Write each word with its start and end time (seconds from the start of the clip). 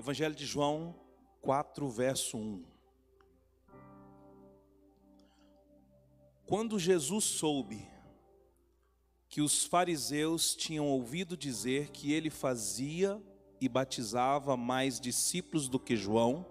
Evangelho 0.00 0.34
de 0.34 0.46
João 0.46 0.94
4, 1.42 1.86
verso 1.90 2.38
1. 2.38 2.64
Quando 6.46 6.78
Jesus 6.78 7.24
soube 7.26 7.86
que 9.28 9.42
os 9.42 9.66
fariseus 9.66 10.56
tinham 10.56 10.86
ouvido 10.88 11.36
dizer 11.36 11.90
que 11.90 12.14
ele 12.14 12.30
fazia 12.30 13.22
e 13.60 13.68
batizava 13.68 14.56
mais 14.56 14.98
discípulos 14.98 15.68
do 15.68 15.78
que 15.78 15.94
João, 15.96 16.46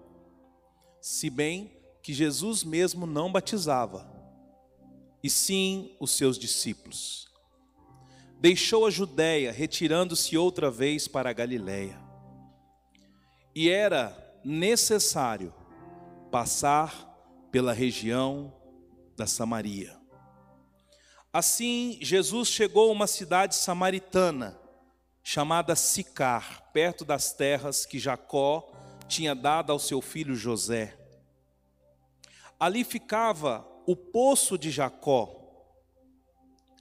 se 1.00 1.28
bem 1.28 1.76
que 2.04 2.14
Jesus 2.14 2.62
mesmo 2.62 3.04
não 3.04 3.32
batizava, 3.32 4.08
e 5.24 5.28
sim 5.28 5.96
os 5.98 6.12
seus 6.12 6.38
discípulos. 6.38 7.28
Deixou 8.38 8.86
a 8.86 8.90
Judéia, 8.90 9.50
retirando-se 9.50 10.38
outra 10.38 10.70
vez 10.70 11.08
para 11.08 11.30
a 11.30 11.32
Galiléia. 11.32 12.09
E 13.54 13.68
era 13.68 14.16
necessário 14.44 15.52
passar 16.30 17.08
pela 17.50 17.72
região 17.72 18.52
da 19.16 19.26
Samaria. 19.26 19.98
Assim, 21.32 21.98
Jesus 22.00 22.48
chegou 22.48 22.88
a 22.88 22.92
uma 22.92 23.06
cidade 23.06 23.54
samaritana, 23.54 24.58
chamada 25.22 25.76
Sicar, 25.76 26.70
perto 26.72 27.04
das 27.04 27.32
terras 27.32 27.86
que 27.86 27.98
Jacó 27.98 28.72
tinha 29.06 29.34
dado 29.34 29.70
ao 29.70 29.78
seu 29.78 30.00
filho 30.00 30.34
José. 30.34 30.96
Ali 32.58 32.84
ficava 32.84 33.66
o 33.86 33.96
poço 33.96 34.58
de 34.58 34.70
Jacó. 34.70 35.36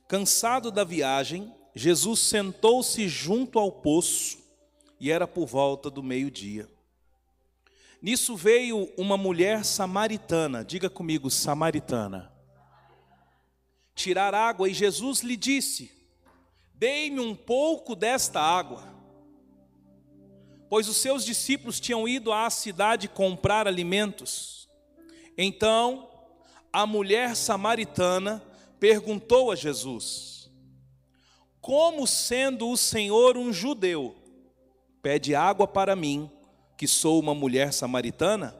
Cansado 0.07 0.71
da 0.71 0.83
viagem, 0.83 1.53
Jesus 1.75 2.19
sentou-se 2.21 3.07
junto 3.07 3.59
ao 3.59 3.71
poço 3.71 4.39
e 4.99 5.11
era 5.11 5.27
por 5.27 5.45
volta 5.45 5.89
do 5.89 6.03
meio-dia. 6.03 6.69
Nisso 8.01 8.35
veio 8.35 8.89
uma 8.97 9.17
mulher 9.17 9.65
samaritana, 9.65 10.63
diga 10.63 10.89
comigo, 10.89 11.29
samaritana, 11.29 12.31
tirar 13.93 14.33
água 14.33 14.69
e 14.69 14.73
Jesus 14.73 15.19
lhe 15.21 15.35
disse: 15.35 15.91
Dei-me 16.73 17.19
um 17.19 17.35
pouco 17.35 17.95
desta 17.95 18.39
água. 18.39 18.87
Pois 20.69 20.87
os 20.87 20.97
seus 20.97 21.25
discípulos 21.25 21.79
tinham 21.79 22.07
ido 22.07 22.31
à 22.31 22.49
cidade 22.49 23.09
comprar 23.09 23.67
alimentos. 23.67 24.69
Então, 25.37 26.09
a 26.71 26.85
mulher 26.85 27.35
samaritana 27.35 28.41
perguntou 28.79 29.51
a 29.51 29.55
Jesus: 29.55 30.49
Como 31.59 32.07
sendo 32.07 32.69
o 32.69 32.77
Senhor 32.77 33.35
um 33.35 33.51
judeu, 33.51 34.15
pede 35.01 35.35
água 35.35 35.67
para 35.67 35.95
mim, 35.95 36.29
que 36.77 36.87
sou 36.87 37.19
uma 37.19 37.33
mulher 37.33 37.73
samaritana? 37.73 38.55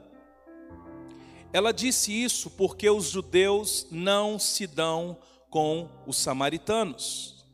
Ela 1.51 1.71
disse 1.71 2.11
isso 2.11 2.49
porque 2.51 2.89
os 2.89 3.09
judeus 3.09 3.87
não 3.89 4.37
se 4.37 4.67
dão 4.67 5.17
com 5.49 5.89
os 6.05 6.17
samaritanos. 6.17 7.45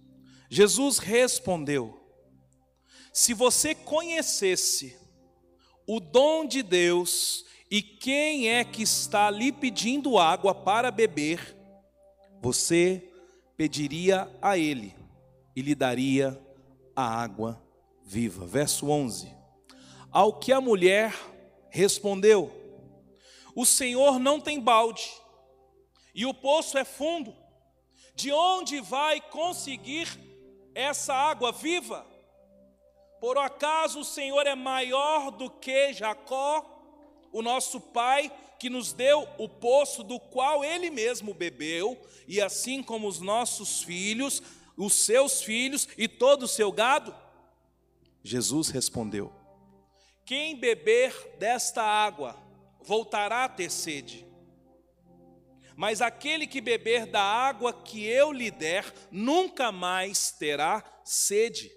Jesus 0.49 0.97
respondeu: 0.97 1.97
Se 3.13 3.33
você 3.33 3.73
conhecesse 3.73 4.97
o 5.87 5.99
dom 5.99 6.45
de 6.45 6.61
Deus 6.61 7.45
e 7.71 7.81
quem 7.81 8.49
é 8.49 8.63
que 8.63 8.83
está 8.83 9.29
lhe 9.29 9.51
pedindo 9.51 10.17
água 10.17 10.53
para 10.53 10.91
beber, 10.91 11.55
você 12.41 13.09
pediria 13.55 14.29
a 14.41 14.57
ele 14.57 14.93
e 15.55 15.61
lhe 15.61 15.73
daria 15.73 16.39
a 16.93 17.03
água 17.03 17.64
viva. 18.05 18.45
Verso 18.45 18.89
11. 18.89 19.35
Ao 20.11 20.31
que 20.31 20.53
a 20.53 20.61
mulher 20.61 21.13
respondeu: 21.69 22.51
O 23.55 23.65
Senhor 23.65 24.19
não 24.19 24.39
tem 24.39 24.59
balde, 24.59 25.11
e 26.13 26.25
o 26.25 26.33
poço 26.33 26.77
é 26.77 26.85
fundo. 26.85 27.35
De 28.15 28.31
onde 28.31 28.79
vai 28.79 29.19
conseguir 29.19 30.07
essa 30.73 31.13
água 31.13 31.51
viva? 31.51 32.05
Por 33.19 33.37
acaso 33.37 34.01
o 34.01 34.05
Senhor 34.05 34.45
é 34.47 34.55
maior 34.55 35.31
do 35.31 35.49
que 35.49 35.91
Jacó, 35.91 36.63
o 37.33 37.41
nosso 37.41 37.81
pai, 37.81 38.31
que 38.57 38.69
nos 38.69 38.93
deu 38.93 39.27
o 39.37 39.49
poço 39.49 40.01
do 40.01 40.17
qual 40.17 40.63
ele 40.63 40.89
mesmo 40.89 41.33
bebeu, 41.33 41.99
e 42.25 42.39
assim 42.39 42.81
como 42.81 43.07
os 43.07 43.19
nossos 43.19 43.83
filhos, 43.83 44.41
os 44.77 44.93
seus 44.93 45.41
filhos 45.41 45.89
e 45.97 46.07
todo 46.07 46.43
o 46.43 46.47
seu 46.47 46.71
gado? 46.71 47.13
Jesus 48.25 48.69
respondeu: 48.69 49.31
Quem 50.25 50.59
beber 50.59 51.37
desta 51.37 51.83
água 51.83 52.35
voltará 52.81 53.45
a 53.45 53.49
ter 53.49 53.69
sede. 53.69 54.25
Mas 55.77 56.01
aquele 56.01 56.47
que 56.47 56.59
beber 56.59 57.05
da 57.05 57.21
água 57.21 57.71
que 57.71 58.03
eu 58.03 58.31
lhe 58.31 58.49
der, 58.49 58.91
nunca 59.11 59.71
mais 59.71 60.31
terá 60.31 60.83
sede. 61.03 61.69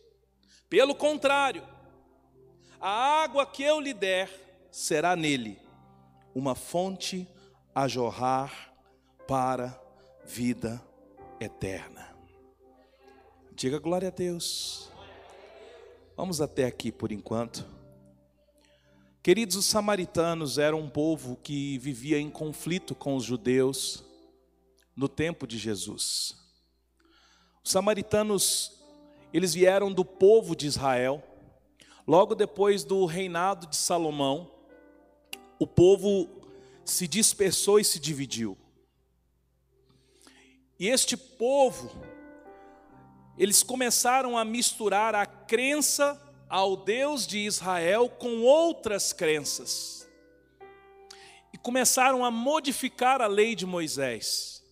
Pelo 0.71 0.95
contrário, 0.95 1.69
a 2.81 3.23
água 3.23 3.45
que 3.45 3.63
eu 3.63 3.79
lhe 3.79 3.93
der 3.93 4.31
será 4.71 5.15
nele 5.15 5.61
uma 6.35 6.55
fonte 6.55 7.29
a 7.75 7.87
jorrar 7.87 8.73
para 9.27 9.79
vida 10.25 10.83
eterna. 11.41 12.17
Diga 13.53 13.79
glória 13.79 14.09
a 14.09 14.13
Deus. 14.13 14.91
Vamos 16.19 16.41
até 16.41 16.65
aqui 16.65 16.91
por 16.91 17.13
enquanto. 17.13 17.65
Queridos, 19.23 19.55
os 19.55 19.67
samaritanos 19.67 20.59
eram 20.59 20.81
um 20.81 20.91
povo 20.91 21.37
que 21.37 21.79
vivia 21.79 22.19
em 22.19 22.29
conflito 22.29 22.93
com 22.93 23.15
os 23.15 23.23
judeus 23.23 24.03
no 24.97 25.09
tempo 25.09 25.47
de 25.47 25.57
Jesus. 25.57 26.35
Os 27.63 27.71
samaritanos, 27.71 28.83
eles 29.33 29.55
vieram 29.55 29.93
do 29.93 30.05
povo 30.05 30.57
de 30.57 30.67
Israel. 30.67 31.23
Logo 32.05 32.35
depois 32.35 32.83
do 32.83 33.05
reinado 33.05 33.69
de 33.69 33.77
Salomão, 33.77 34.51
o 35.57 35.69
povo 35.69 36.29
se 36.85 37.07
dispersou 37.07 37.79
e 37.79 37.85
se 37.85 38.01
dividiu. 38.01 38.59
E 40.81 40.89
este 40.89 41.17
povo 41.17 41.93
eles 43.39 43.63
começaram 43.63 44.37
a 44.37 44.45
misturar 44.45 45.15
a 45.15 45.25
crença 45.25 46.21
ao 46.49 46.77
Deus 46.77 47.25
de 47.25 47.39
Israel 47.39 48.09
com 48.09 48.43
outras 48.43 49.13
crenças. 49.13 50.09
E 51.53 51.57
começaram 51.57 52.25
a 52.25 52.33
modificar 52.33 53.23
a 53.23 53.29
lei 53.29 53.55
de 53.55 53.65
Moisés. 53.65 54.65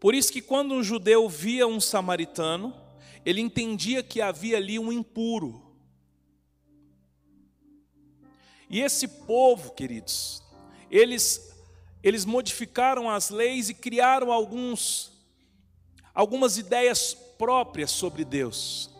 Por 0.00 0.14
isso 0.14 0.32
que 0.32 0.40
quando 0.40 0.72
um 0.72 0.82
judeu 0.82 1.28
via 1.28 1.66
um 1.66 1.78
samaritano, 1.78 2.74
ele 3.26 3.42
entendia 3.42 4.02
que 4.02 4.22
havia 4.22 4.56
ali 4.56 4.78
um 4.78 4.90
impuro. 4.90 5.62
E 8.70 8.80
esse 8.80 9.06
povo, 9.06 9.72
queridos, 9.72 10.42
eles 10.90 11.48
eles 12.02 12.24
modificaram 12.24 13.10
as 13.10 13.28
leis 13.28 13.68
e 13.68 13.74
criaram 13.74 14.32
alguns 14.32 15.12
algumas 16.14 16.56
ideias 16.56 17.14
próprias 17.40 17.90
sobre 17.90 18.22
Deus. 18.22 18.90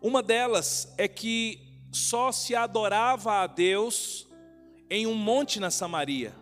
Uma 0.00 0.22
delas 0.22 0.94
é 0.96 1.06
que 1.06 1.60
só 1.92 2.32
se 2.32 2.54
adorava 2.54 3.42
a 3.42 3.46
Deus 3.46 4.26
em 4.88 5.06
um 5.06 5.14
monte 5.14 5.60
na 5.60 5.70
Samaria. 5.70 6.34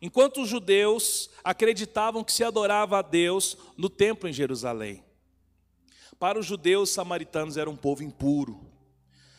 Enquanto 0.00 0.42
os 0.42 0.48
judeus 0.48 1.28
acreditavam 1.42 2.22
que 2.22 2.32
se 2.32 2.44
adorava 2.44 3.00
a 3.00 3.02
Deus 3.02 3.56
no 3.76 3.90
templo 3.90 4.28
em 4.28 4.32
Jerusalém. 4.32 5.02
Para 6.20 6.38
os 6.38 6.46
judeus, 6.46 6.90
os 6.90 6.94
samaritanos 6.94 7.56
eram 7.56 7.72
um 7.72 7.76
povo 7.76 8.04
impuro. 8.04 8.64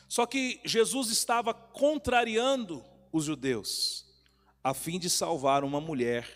Só 0.10 0.26
que 0.26 0.60
Jesus 0.66 1.12
estava 1.12 1.54
contrariando 1.54 2.84
os 3.10 3.24
judeus, 3.24 4.06
a 4.62 4.74
fim 4.74 5.00
de 5.00 5.10
salvar 5.10 5.64
uma 5.64 5.80
mulher 5.80 6.28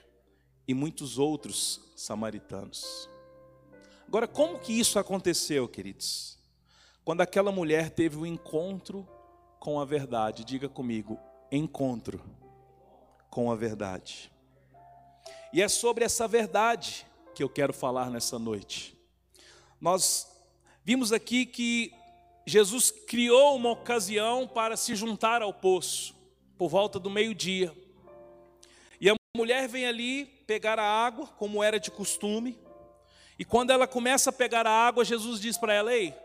e 0.66 0.74
muitos 0.74 1.18
outros 1.18 1.82
samaritanos. 1.98 3.12
Agora, 4.14 4.28
como 4.28 4.60
que 4.60 4.72
isso 4.72 5.00
aconteceu, 5.00 5.68
queridos? 5.68 6.38
Quando 7.04 7.22
aquela 7.22 7.52
mulher 7.52 7.90
teve 7.90 8.16
um 8.16 8.28
encontro 8.28 9.10
com 9.60 9.80
a 9.80 9.86
verdade, 9.86 10.46
diga 10.46 10.70
comigo, 10.70 11.20
encontro 11.52 12.22
com 13.32 13.52
a 13.52 13.56
verdade. 13.56 14.32
E 15.52 15.64
é 15.64 15.68
sobre 15.68 16.06
essa 16.06 16.28
verdade 16.28 17.08
que 17.34 17.42
eu 17.42 17.50
quero 17.50 17.74
falar 17.74 18.12
nessa 18.12 18.38
noite. 18.38 18.96
Nós 19.82 20.32
vimos 20.86 21.12
aqui 21.12 21.44
que 21.48 21.92
Jesus 22.46 22.92
criou 22.92 23.56
uma 23.56 23.72
ocasião 23.72 24.48
para 24.48 24.78
se 24.78 24.96
juntar 24.96 25.42
ao 25.42 25.52
poço, 25.52 26.16
por 26.56 26.70
volta 26.70 27.00
do 27.00 27.10
meio-dia. 27.10 27.76
E 29.02 29.10
a 29.10 29.16
mulher 29.36 29.68
vem 29.68 29.88
ali 29.88 30.26
pegar 30.46 30.78
a 30.78 30.86
água, 30.86 31.26
como 31.26 31.64
era 31.64 31.80
de 31.80 31.90
costume, 31.90 32.62
e 33.44 33.46
quando 33.46 33.72
ela 33.72 33.86
começa 33.86 34.30
a 34.30 34.34
pegar 34.34 34.66
a 34.66 34.72
água, 34.72 35.04
Jesus 35.04 35.38
diz 35.38 35.58
para 35.58 35.74
ela: 35.74 35.94
Ei, 35.94 36.16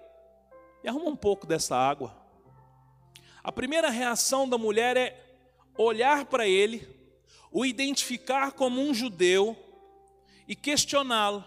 me 0.85 0.89
arruma 0.89 1.11
um 1.11 1.17
pouco 1.17 1.49
dessa 1.49 1.77
água. 1.77 2.17
A 3.43 3.51
primeira 3.51 3.91
reação 3.91 4.49
da 4.49 4.57
mulher 4.57 4.97
é 4.97 5.21
olhar 5.77 6.27
para 6.27 6.47
ele, 6.47 6.89
o 7.51 7.67
identificar 7.67 8.53
como 8.53 8.81
um 8.81 8.95
judeu 8.95 9.57
e 10.47 10.55
questioná-lo. 10.55 11.45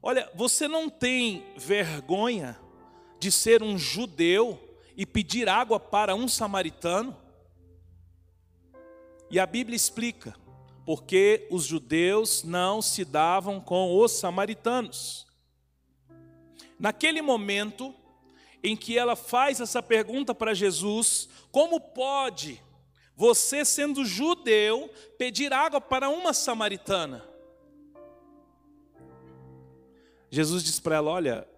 Olha, 0.00 0.30
você 0.32 0.68
não 0.68 0.88
tem 0.88 1.44
vergonha 1.56 2.56
de 3.18 3.32
ser 3.32 3.64
um 3.64 3.76
judeu 3.76 4.78
e 4.96 5.04
pedir 5.04 5.48
água 5.48 5.80
para 5.80 6.14
um 6.14 6.28
samaritano? 6.28 7.16
E 9.28 9.40
a 9.40 9.46
Bíblia 9.46 9.74
explica, 9.74 10.36
porque 10.84 11.46
os 11.50 11.64
judeus 11.64 12.42
não 12.44 12.82
se 12.82 13.04
davam 13.04 13.60
com 13.60 13.98
os 13.98 14.12
samaritanos. 14.12 15.26
Naquele 16.78 17.22
momento 17.22 17.94
em 18.62 18.76
que 18.76 18.98
ela 18.98 19.16
faz 19.16 19.60
essa 19.60 19.82
pergunta 19.82 20.34
para 20.34 20.54
Jesus, 20.54 21.28
como 21.50 21.80
pode 21.80 22.62
você, 23.16 23.64
sendo 23.64 24.04
judeu, 24.04 24.90
pedir 25.16 25.52
água 25.52 25.80
para 25.80 26.08
uma 26.08 26.32
samaritana? 26.32 27.24
Jesus 30.30 30.64
diz 30.64 30.80
para 30.80 30.96
ela: 30.96 31.10
Olha, 31.12 31.48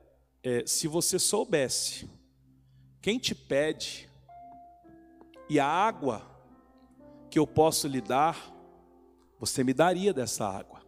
é, 0.43 0.65
se 0.67 0.87
você 0.87 1.19
soubesse 1.19 2.09
quem 3.01 3.19
te 3.19 3.35
pede 3.35 4.09
e 5.49 5.59
a 5.59 5.67
água 5.67 6.23
que 7.31 7.39
eu 7.39 7.47
posso 7.47 7.89
lhe 7.89 8.03
dar, 8.03 8.55
você 9.39 9.63
me 9.63 9.75
daria 9.75 10.13
dessa 10.13 10.47
água. 10.49 10.81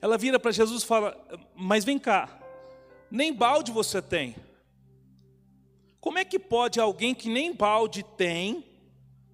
Ela 0.00 0.18
vira 0.18 0.38
para 0.38 0.52
Jesus 0.52 0.82
e 0.82 0.86
fala: 0.86 1.16
Mas 1.54 1.84
vem 1.84 1.98
cá, 1.98 2.40
nem 3.10 3.32
balde 3.32 3.72
você 3.72 4.02
tem. 4.02 4.36
Como 6.00 6.18
é 6.18 6.24
que 6.24 6.38
pode 6.38 6.78
alguém 6.78 7.14
que 7.14 7.28
nem 7.28 7.54
balde 7.54 8.02
tem 8.02 8.64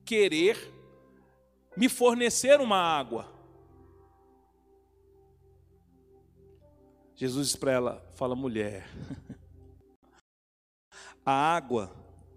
querer 0.05 0.73
me 1.77 1.89
fornecer 1.89 2.61
uma 2.61 2.79
água? 2.79 3.29
Jesus 7.17 7.49
diz 7.49 7.57
para 7.57 7.73
ela: 7.73 8.11
fala, 8.15 8.37
mulher, 8.37 8.89
a 11.25 11.33
água, 11.33 11.91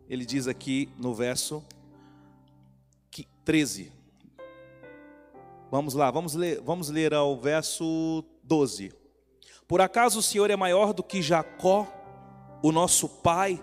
ele 0.10 0.25
diz 0.25 0.48
aqui 0.48 0.89
no 0.98 1.13
verso 1.13 1.63
13. 3.44 3.92
Vamos 5.74 5.96
lá, 5.96 6.12
vamos 6.12 6.36
ler, 6.36 6.62
vamos 6.62 6.90
ler 6.90 7.16
ao 7.16 7.36
verso 7.36 8.24
12. 8.44 8.94
Por 9.68 9.81
acaso 9.81 10.20
o 10.20 10.22
Senhor 10.22 10.52
é 10.52 10.56
maior 10.56 10.94
do 10.94 11.02
que 11.02 11.20
Jacó, 11.20 11.92
o 12.62 12.72
nosso 12.72 13.10
pai, 13.10 13.60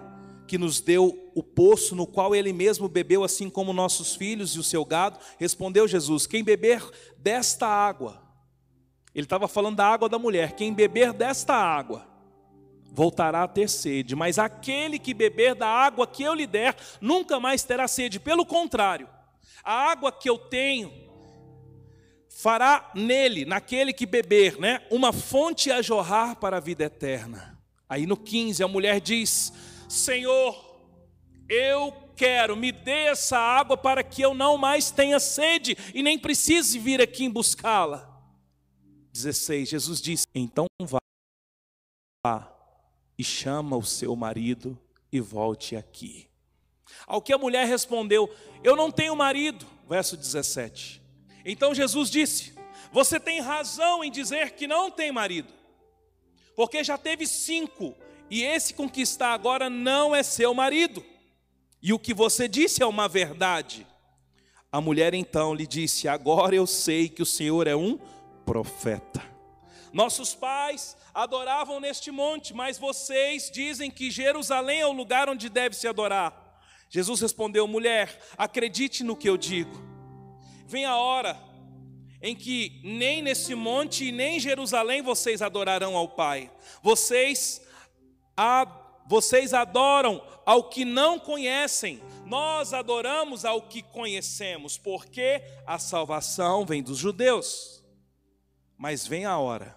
que 0.49 0.59
nos 0.59 0.81
deu 0.81 1.31
o 1.37 1.41
poço 1.41 1.95
no 1.95 2.09
qual 2.09 2.35
ele 2.35 2.53
mesmo 2.53 2.89
bebeu, 2.89 3.23
assim 3.23 3.49
como 3.49 3.73
nossos 3.73 4.17
filhos 4.17 4.57
e 4.57 4.59
o 4.59 4.63
seu 4.65 4.85
gado? 4.85 5.21
Respondeu 5.39 5.87
Jesus: 5.87 6.27
Quem 6.27 6.43
beber 6.43 6.83
desta 7.17 7.69
água, 7.69 8.21
ele 9.15 9.27
estava 9.27 9.47
falando 9.47 9.77
da 9.77 9.87
água 9.87 10.09
da 10.09 10.19
mulher. 10.19 10.57
Quem 10.57 10.75
beber 10.75 11.13
desta 11.13 11.55
água 11.55 12.09
voltará 12.91 13.45
a 13.45 13.49
ter 13.49 13.71
sede, 13.71 14.17
mas 14.17 14.37
aquele 14.37 14.99
que 14.99 15.15
beber 15.15 15.55
da 15.55 15.69
água 15.69 16.09
que 16.09 16.25
eu 16.25 16.35
lhe 16.35 16.49
der 16.49 16.75
nunca 17.01 17.39
mais 17.39 17.63
terá 17.63 17.87
sede. 17.87 18.19
Pelo 18.19 18.45
contrário, 18.45 19.09
a 19.63 19.93
água 19.93 20.11
que 20.11 20.29
eu 20.29 20.37
tenho 20.37 21.09
fará 22.41 22.91
nele, 22.95 23.45
naquele 23.45 23.93
que 23.93 24.07
beber, 24.07 24.59
né, 24.59 24.83
uma 24.91 25.13
fonte 25.13 25.71
a 25.71 25.83
jorrar 25.83 26.37
para 26.37 26.57
a 26.57 26.61
vida 26.61 26.85
eterna. 26.85 27.59
Aí 27.89 28.07
no 28.07 28.17
15 28.17 28.63
a 28.63 28.69
mulher 28.69 29.01
diz: 29.01 29.53
Senhor, 29.89 30.81
eu 31.49 31.93
quero, 32.17 32.57
me 32.57 32.73
dê 32.73 33.09
essa 33.09 33.37
água 33.39 33.77
para 33.77 34.03
que 34.03 34.23
eu 34.23 34.33
não 34.33 34.57
mais 34.57 34.91
tenha 34.91 35.21
sede 35.21 35.77
e 35.95 36.03
nem 36.03 36.19
precise 36.19 36.79
vir 36.79 37.01
aqui 37.01 37.29
buscá-la. 37.29 38.09
16, 39.13 39.69
Jesus 39.69 40.01
disse: 40.01 40.27
Então 40.35 40.65
vá 40.83 41.01
e 43.19 43.25
chama 43.25 43.77
o 43.77 43.85
seu 43.85 44.17
marido 44.17 44.79
e 45.13 45.21
volte 45.21 45.77
aqui. 45.77 46.31
Ao 47.07 47.21
que 47.21 47.35
a 47.35 47.39
mulher 47.39 47.67
respondeu: 47.67 48.33
Eu 48.65 48.77
não 48.77 48.91
tenho 48.91 49.15
marido. 49.15 49.67
Verso 49.87 50.17
17. 50.17 51.00
Então 51.45 51.75
Jesus 51.75 52.11
disse: 52.11 52.55
Você 52.93 53.19
tem 53.19 53.41
razão 53.41 54.05
em 54.05 54.11
dizer 54.11 54.53
que 54.53 54.67
não 54.67 54.91
tem 54.91 55.11
marido, 55.13 55.53
porque 56.55 56.85
já 56.85 56.99
teve 56.99 57.27
cinco, 57.27 57.95
e 58.31 58.43
esse 58.43 58.75
com 58.75 58.89
que 58.89 59.01
está 59.01 59.29
agora 59.29 59.69
não 59.71 60.15
é 60.15 60.23
seu 60.23 60.55
marido. 60.55 61.05
E 61.83 61.93
o 61.93 61.99
que 61.99 62.13
você 62.13 62.47
disse 62.47 62.83
é 62.83 62.87
uma 62.87 63.09
verdade. 63.09 63.87
A 64.71 64.81
mulher 64.81 65.15
então 65.15 65.55
lhe 65.55 65.67
disse: 65.67 66.07
Agora 66.09 66.55
eu 66.55 66.67
sei 66.67 67.09
que 67.09 67.23
o 67.23 67.27
Senhor 67.27 67.67
é 67.67 67.75
um 67.75 67.99
profeta. 68.45 69.23
Nossos 69.93 70.35
pais 70.35 70.97
adoravam 71.13 71.81
neste 71.81 72.11
monte, 72.11 72.55
mas 72.55 72.79
vocês 72.79 73.51
dizem 73.51 73.91
que 73.91 74.11
Jerusalém 74.11 74.81
é 74.81 74.87
o 74.87 74.93
lugar 74.93 75.29
onde 75.29 75.49
deve 75.49 75.75
se 75.75 75.89
adorar. 75.89 76.51
Jesus 76.89 77.21
respondeu: 77.21 77.67
mulher, 77.67 78.17
acredite 78.37 79.03
no 79.03 79.17
que 79.17 79.29
eu 79.29 79.37
digo. 79.37 79.90
Vem 80.71 80.85
a 80.85 80.97
hora 80.97 81.37
em 82.23 82.33
que 82.33 82.81
nem 82.85 83.21
nesse 83.21 83.57
monte 83.57 84.05
e 84.05 84.13
nem 84.13 84.37
em 84.37 84.41
Jerusalém 84.41 85.03
vocês 85.03 85.43
adorarão 85.43 85.97
ao 85.97 86.11
Pai. 86.11 86.49
Vocês, 86.81 87.61
a, 88.37 88.65
vocês 89.05 89.53
adoram 89.53 90.23
ao 90.47 90.69
que 90.69 90.85
não 90.85 91.19
conhecem. 91.19 92.01
Nós 92.25 92.73
adoramos 92.73 93.45
ao 93.45 93.63
que 93.63 93.83
conhecemos, 93.83 94.79
porque 94.79 95.43
a 95.67 95.77
salvação 95.77 96.65
vem 96.65 96.85
dos 96.85 96.99
judeus. 96.99 97.83
Mas 98.79 99.09
vem 99.09 99.25
a 99.25 99.37
hora, 99.39 99.77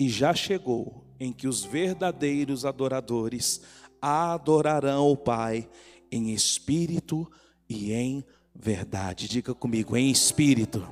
e 0.00 0.08
já 0.08 0.34
chegou, 0.34 1.06
em 1.20 1.32
que 1.32 1.46
os 1.46 1.62
verdadeiros 1.62 2.64
adoradores 2.64 3.62
adorarão 4.00 5.12
o 5.12 5.16
Pai 5.16 5.70
em 6.10 6.32
espírito 6.32 7.30
e 7.68 7.92
em 7.92 8.24
verdade. 8.54 9.28
Diga 9.28 9.54
comigo, 9.54 9.96
em 9.96 10.10
espírito 10.10 10.86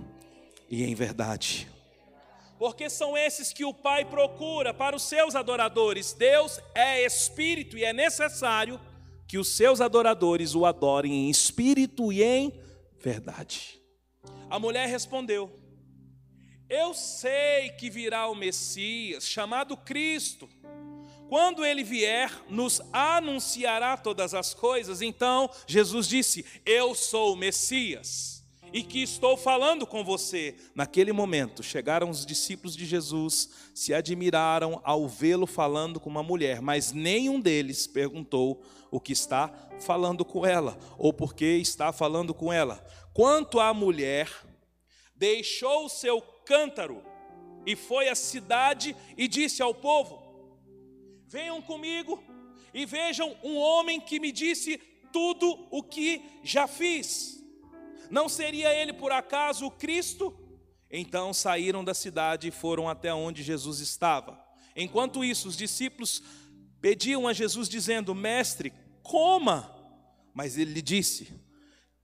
e 0.68 0.84
em 0.84 0.94
verdade. 0.94 1.68
Porque 2.58 2.90
são 2.90 3.16
esses 3.16 3.52
que 3.52 3.64
o 3.64 3.72
Pai 3.72 4.04
procura 4.04 4.74
para 4.74 4.94
os 4.94 5.02
seus 5.02 5.34
adoradores. 5.34 6.12
Deus 6.12 6.60
é 6.74 7.04
espírito 7.04 7.78
e 7.78 7.84
é 7.84 7.92
necessário 7.92 8.78
que 9.26 9.38
os 9.38 9.56
seus 9.56 9.80
adoradores 9.80 10.54
o 10.54 10.66
adorem 10.66 11.12
em 11.12 11.30
espírito 11.30 12.12
e 12.12 12.22
em 12.22 12.52
verdade. 12.98 13.80
A 14.50 14.58
mulher 14.58 14.88
respondeu: 14.88 15.60
eu 16.70 16.94
sei 16.94 17.70
que 17.70 17.90
virá 17.90 18.28
o 18.28 18.34
Messias, 18.36 19.26
chamado 19.26 19.76
Cristo. 19.76 20.48
Quando 21.30 21.64
ele 21.64 21.84
vier, 21.84 22.28
nos 22.48 22.82
anunciará 22.92 23.96
todas 23.96 24.34
as 24.34 24.52
coisas. 24.52 25.00
Então, 25.00 25.48
Jesus 25.64 26.08
disse: 26.08 26.44
Eu 26.66 26.92
sou 26.92 27.34
o 27.34 27.36
Messias 27.36 28.44
e 28.72 28.82
que 28.82 29.00
estou 29.00 29.36
falando 29.36 29.86
com 29.86 30.02
você. 30.02 30.56
Naquele 30.74 31.12
momento, 31.12 31.62
chegaram 31.62 32.10
os 32.10 32.26
discípulos 32.26 32.74
de 32.74 32.84
Jesus, 32.84 33.48
se 33.72 33.94
admiraram 33.94 34.80
ao 34.82 35.06
vê-lo 35.06 35.46
falando 35.46 36.00
com 36.00 36.10
uma 36.10 36.24
mulher, 36.24 36.60
mas 36.60 36.90
nenhum 36.90 37.40
deles 37.40 37.86
perguntou 37.86 38.60
o 38.90 38.98
que 38.98 39.12
está 39.12 39.54
falando 39.78 40.24
com 40.24 40.44
ela 40.44 40.76
ou 40.98 41.12
por 41.12 41.32
que 41.32 41.44
está 41.44 41.92
falando 41.92 42.34
com 42.34 42.52
ela. 42.52 42.84
Quanto 43.14 43.60
à 43.60 43.72
mulher, 43.72 44.28
deixou 45.14 45.88
seu 45.88 46.20
cântaro 46.44 47.04
e 47.64 47.76
foi 47.76 48.08
à 48.08 48.16
cidade 48.16 48.96
e 49.16 49.28
disse 49.28 49.62
ao 49.62 49.72
povo: 49.72 50.19
Venham 51.30 51.62
comigo 51.62 52.20
e 52.74 52.84
vejam 52.84 53.36
um 53.44 53.56
homem 53.56 54.00
que 54.00 54.18
me 54.18 54.32
disse 54.32 54.78
tudo 55.12 55.64
o 55.70 55.80
que 55.80 56.20
já 56.42 56.66
fiz. 56.66 57.40
Não 58.10 58.28
seria 58.28 58.74
ele 58.74 58.92
por 58.92 59.12
acaso 59.12 59.64
o 59.64 59.70
Cristo? 59.70 60.36
Então 60.90 61.32
saíram 61.32 61.84
da 61.84 61.94
cidade 61.94 62.48
e 62.48 62.50
foram 62.50 62.88
até 62.88 63.14
onde 63.14 63.44
Jesus 63.44 63.78
estava. 63.78 64.44
Enquanto 64.74 65.22
isso, 65.22 65.46
os 65.46 65.56
discípulos 65.56 66.20
pediam 66.80 67.28
a 67.28 67.32
Jesus, 67.32 67.68
dizendo: 67.68 68.12
Mestre, 68.12 68.72
coma. 69.00 69.72
Mas 70.34 70.58
ele 70.58 70.72
lhe 70.72 70.82
disse: 70.82 71.32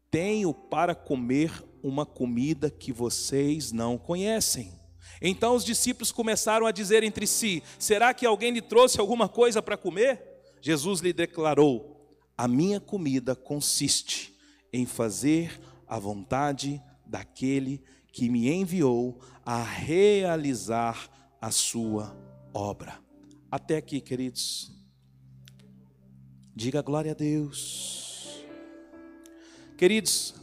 Tenho 0.09 0.55
para 0.55 0.95
comer 0.95 1.51
uma 1.83 2.07
comida 2.07 2.71
que 2.71 2.93
vocês 2.93 3.73
não 3.73 3.99
conhecem. 3.99 4.86
Então 5.21 5.55
os 5.55 5.65
discípulos 5.65 6.13
começaram 6.13 6.67
a 6.67 6.73
dizer 6.73 7.03
entre 7.03 7.27
si: 7.27 7.63
Será 7.79 8.13
que 8.13 8.27
alguém 8.27 8.53
lhe 8.53 8.63
trouxe 8.63 9.01
alguma 9.01 9.29
coisa 9.29 9.63
para 9.63 9.77
comer? 9.77 10.23
Jesus 10.61 11.01
lhe 11.01 11.13
declarou: 11.13 12.19
A 12.37 12.47
minha 12.47 12.81
comida 12.81 13.35
consiste 13.35 14.37
em 14.73 14.85
fazer 14.85 15.61
a 15.87 15.99
vontade 15.99 16.83
daquele 17.05 17.83
que 18.13 18.29
me 18.29 18.51
enviou 18.51 19.21
a 19.45 19.63
realizar 19.63 21.09
a 21.41 21.51
sua 21.51 22.17
obra. 22.53 22.99
Até 23.51 23.77
aqui, 23.77 24.01
queridos. 24.01 24.73
Diga 26.55 26.81
glória 26.81 27.13
a 27.13 27.15
Deus. 27.15 28.45
Queridos, 29.77 30.35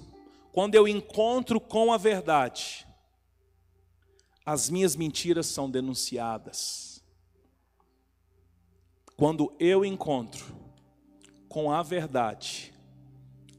quando 0.51 0.75
eu 0.75 0.88
encontro 0.88 1.60
com 1.60 1.91
a 1.91 1.98
verdade, 1.98 2.82
as 4.45 4.69
minhas 4.69 4.95
mentiras 4.95 5.47
são 5.47 5.69
denunciadas. 5.69 7.01
Quando 9.15 9.53
eu 9.59 9.85
encontro 9.85 10.43
com 11.47 11.71
a 11.71 11.81
verdade, 11.81 12.73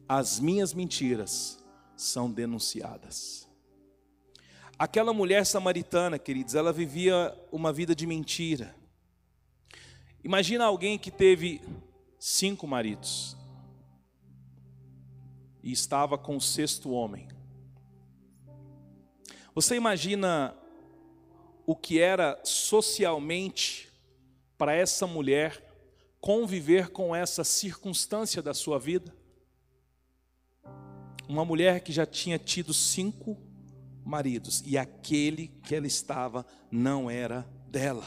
as 0.08 0.38
minhas 0.38 0.74
mentiras 0.74 1.64
são 1.96 2.30
denunciadas. 2.30 3.48
Aquela 4.78 5.12
mulher 5.12 5.46
samaritana, 5.46 6.18
queridos, 6.18 6.54
ela 6.54 6.72
vivia 6.72 7.34
uma 7.50 7.72
vida 7.72 7.94
de 7.94 8.06
mentira. 8.06 8.74
Imagina 10.22 10.64
alguém 10.64 10.98
que 10.98 11.10
teve 11.10 11.62
cinco 12.18 12.66
maridos 12.66 13.36
e 15.62 15.70
estava 15.70 16.18
com 16.18 16.36
o 16.36 16.40
sexto 16.40 16.90
homem. 16.90 17.28
Você 19.54 19.76
imagina 19.76 20.54
o 21.66 21.74
que 21.74 22.00
era 22.00 22.40
socialmente 22.44 23.88
para 24.56 24.74
essa 24.74 25.06
mulher 25.06 25.62
conviver 26.20 26.88
com 26.88 27.14
essa 27.14 27.44
circunstância 27.44 28.42
da 28.42 28.54
sua 28.54 28.78
vida? 28.78 29.14
Uma 31.28 31.44
mulher 31.44 31.80
que 31.80 31.92
já 31.92 32.04
tinha 32.04 32.38
tido 32.38 32.74
cinco 32.74 33.36
maridos 34.04 34.62
e 34.66 34.76
aquele 34.76 35.48
que 35.48 35.74
ela 35.74 35.86
estava 35.86 36.46
não 36.70 37.10
era 37.10 37.48
dela. 37.68 38.04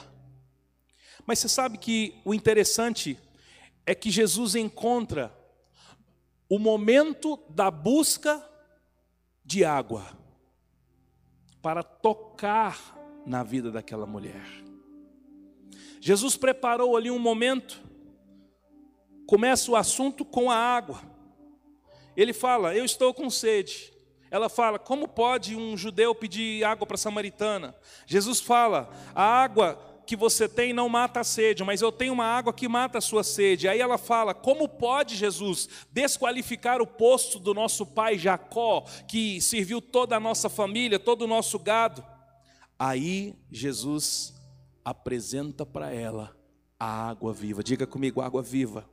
Mas 1.26 1.40
você 1.40 1.50
sabe 1.50 1.78
que 1.78 2.22
o 2.24 2.34
interessante 2.34 3.20
é 3.86 3.96
que 3.96 4.12
Jesus 4.12 4.56
encontra 4.56 5.36
o 6.50 6.60
momento 6.60 7.38
da 7.50 7.70
busca 7.70 8.42
de 9.44 9.66
água 9.66 10.06
para 11.62 11.84
tocar 11.84 12.97
na 13.27 13.43
vida 13.43 13.69
daquela 13.69 14.05
mulher. 14.05 14.41
Jesus 16.00 16.38
preparou 16.38 16.96
ali 16.96 17.12
um 17.12 17.19
momento, 17.19 17.81
começa 19.27 19.69
o 19.69 19.75
assunto 19.75 20.24
com 20.24 20.50
a 20.50 20.55
água. 20.55 21.01
Ele 22.15 22.31
fala: 22.31 22.74
Eu 22.74 22.86
estou 22.86 23.13
com 23.13 23.29
sede. 23.29 23.93
Ela 24.31 24.48
fala: 24.48 24.79
Como 24.79 25.10
pode 25.10 25.57
um 25.57 25.75
judeu 25.75 26.15
pedir 26.15 26.63
água 26.63 26.88
para 26.88 26.96
a 26.96 26.98
samaritana? 26.98 27.75
Jesus 28.05 28.39
fala: 28.39 28.89
A 29.13 29.24
água 29.24 29.77
que 30.05 30.15
você 30.15 30.48
tem 30.48 30.72
não 30.72 30.88
mata 30.88 31.19
a 31.19 31.24
sede, 31.25 31.65
mas 31.65 31.81
eu 31.81 31.91
tenho 31.91 32.13
uma 32.13 32.25
água 32.25 32.53
que 32.53 32.65
mata 32.69 33.00
a 33.00 33.01
sua 33.01 33.25
sede. 33.25 33.67
Aí 33.67 33.81
ela 33.81 33.98
fala: 33.98 34.34
Como 34.34 34.69
pode 34.69 35.17
Jesus 35.17 35.67
desqualificar 35.91 36.81
o 36.81 36.88
posto 36.88 37.39
do 37.39 37.53
nosso 37.53 37.86
pai 37.86 38.17
Jacó, 38.17 38.86
que 39.05 39.41
serviu 39.41 39.81
toda 39.81 40.15
a 40.15 40.19
nossa 40.19 40.50
família, 40.50 40.98
todo 40.98 41.24
o 41.24 41.27
nosso 41.27 41.60
gado? 41.60 42.01
Aí 42.79 43.36
Jesus 43.51 44.34
apresenta 44.84 45.65
para 45.65 45.91
ela 45.91 46.36
a 46.79 47.10
água 47.10 47.34
viva. 47.34 47.63
Diga 47.63 47.88
comigo, 47.88 48.22
água 48.22 48.41
viva. 48.41 48.88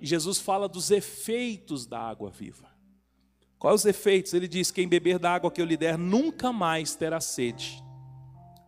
E 0.00 0.06
Jesus 0.06 0.38
fala 0.38 0.68
dos 0.68 0.90
efeitos 0.90 1.86
da 1.86 1.98
água 1.98 2.30
viva. 2.30 2.68
Quais 3.58 3.80
os 3.80 3.86
efeitos? 3.86 4.34
Ele 4.34 4.46
diz: 4.46 4.70
Quem 4.70 4.86
beber 4.86 5.18
da 5.18 5.32
água 5.34 5.50
que 5.50 5.60
eu 5.60 5.64
lhe 5.64 5.76
der 5.76 5.96
nunca 5.96 6.52
mais 6.52 6.94
terá 6.94 7.20
sede. 7.20 7.82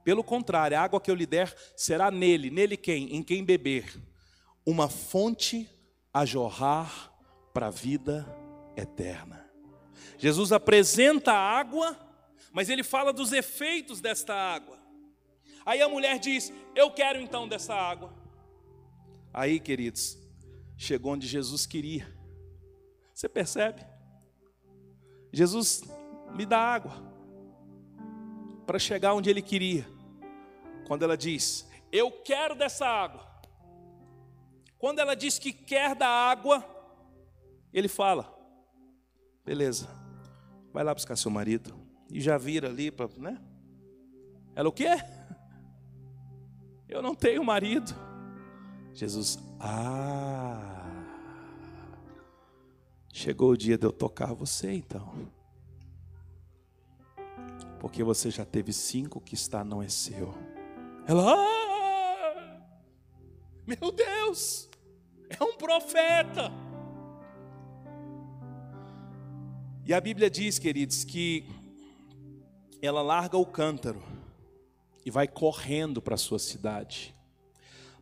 Pelo 0.03 0.23
contrário, 0.23 0.77
a 0.77 0.81
água 0.81 1.01
que 1.01 1.11
eu 1.11 1.15
lhe 1.15 1.27
der 1.27 1.55
será 1.77 2.11
nele, 2.11 2.49
nele 2.49 2.77
quem? 2.77 3.15
Em 3.15 3.23
quem 3.23 3.45
beber, 3.45 4.01
uma 4.65 4.89
fonte 4.89 5.69
a 6.15 6.25
jorrar 6.25 7.13
para 7.53 7.67
a 7.67 7.71
vida 7.71 8.25
eterna. 8.77 9.45
Jesus 10.17 10.53
apresenta 10.53 11.33
a 11.33 11.59
água, 11.59 11.97
mas 12.57 12.71
ele 12.71 12.83
fala 12.83 13.13
dos 13.13 13.35
efeitos 13.35 14.01
desta 14.01 14.35
água. 14.35 14.79
Aí 15.67 15.83
a 15.83 15.91
mulher 15.91 16.19
diz: 16.19 16.51
Eu 16.75 16.91
quero 16.91 17.21
então 17.21 17.47
dessa 17.47 17.75
água. 17.75 18.11
Aí, 19.31 19.61
queridos, 19.61 20.17
chegou 20.75 21.13
onde 21.13 21.27
Jesus 21.27 21.67
queria. 21.67 22.11
Você 23.13 23.29
percebe? 23.29 23.85
Jesus 25.31 25.83
me 26.35 26.47
dá 26.47 26.59
água 26.59 26.95
para 28.67 28.79
chegar 28.79 29.13
onde 29.13 29.29
ele 29.29 29.43
queria 29.43 29.87
quando 30.87 31.03
ela 31.03 31.15
diz, 31.15 31.69
eu 31.93 32.11
quero 32.11 32.55
dessa 32.55 32.87
água. 32.87 33.27
Quando 34.79 34.99
ela 34.99 35.15
diz 35.15 35.39
que 35.39 35.53
quer 35.53 35.95
da 35.95 36.09
água, 36.09 36.65
ele 37.71 37.89
fala, 37.89 38.35
beleza, 39.45 39.89
vai 40.73 40.83
lá 40.83 40.95
buscar 40.95 41.17
seu 41.17 41.31
marido. 41.31 41.86
E 42.11 42.21
já 42.21 42.39
vira 42.39 42.69
ali, 42.69 42.91
pra, 42.91 43.09
né? 43.17 43.41
Ela 44.55 44.69
o 44.69 44.73
quê? 44.73 44.89
Eu 46.89 47.03
não 47.03 47.15
tenho 47.15 47.45
marido. 47.45 47.93
Jesus, 48.95 49.39
ah, 49.61 50.87
chegou 53.13 53.51
o 53.51 53.57
dia 53.57 53.77
de 53.77 53.85
eu 53.85 53.93
tocar 53.93 54.33
você 54.33 54.73
então. 54.73 55.13
Porque 57.79 58.03
você 58.03 58.31
já 58.31 58.45
teve 58.45 58.73
cinco 58.73 59.21
que 59.21 59.35
está 59.35 59.63
não 59.63 59.83
é 59.83 59.89
seu. 59.89 60.35
Ela, 61.07 61.35
ah, 61.35 62.61
meu 63.67 63.93
Deus, 63.93 64.71
é 65.29 65.45
um 65.45 65.57
profeta. 65.57 66.51
E 69.85 69.93
a 69.93 70.01
Bíblia 70.01 70.31
diz, 70.31 70.59
queridos, 70.59 71.05
que 71.05 71.47
ela 72.83 73.03
larga 73.03 73.37
o 73.37 73.47
cântaro 73.47 74.03
e 75.05 75.11
vai 75.11 75.29
correndo 75.29 76.03
para 76.03 76.15
a 76.15 76.19
sua 76.19 76.39
cidade. 76.39 77.15